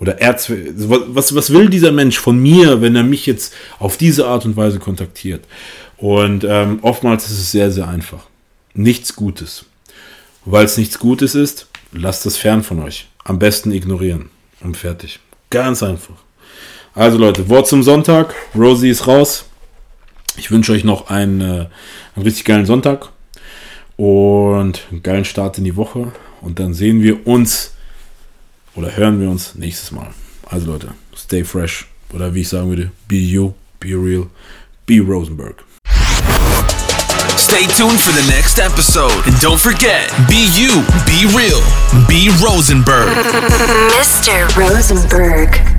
[0.00, 4.26] Oder er, was, was will dieser Mensch von mir, wenn er mich jetzt auf diese
[4.26, 5.44] Art und Weise kontaktiert?
[5.96, 8.26] Und ähm, oftmals ist es sehr, sehr einfach.
[8.74, 9.64] Nichts Gutes.
[10.44, 13.06] Weil es nichts Gutes ist, lasst es fern von euch.
[13.22, 14.30] Am besten ignorieren.
[14.60, 15.20] Und fertig.
[15.50, 16.16] Ganz einfach.
[16.94, 18.34] Also Leute, Wort zum Sonntag.
[18.54, 19.46] Rosie ist raus.
[20.36, 21.44] Ich wünsche euch noch einen, äh,
[22.14, 23.08] einen richtig geilen Sonntag
[23.96, 26.12] und einen geilen Start in die Woche.
[26.42, 27.72] Und dann sehen wir uns
[28.74, 30.08] oder hören wir uns nächstes Mal.
[30.46, 31.86] Also Leute, stay fresh.
[32.12, 34.26] Oder wie ich sagen würde, be you, be real,
[34.84, 35.64] be Rosenberg.
[37.38, 39.14] Stay tuned for the next episode.
[39.26, 41.60] And don't forget, be you, be real,
[42.06, 43.08] be Rosenberg.
[43.96, 44.46] Mr.
[44.56, 45.71] Rosenberg.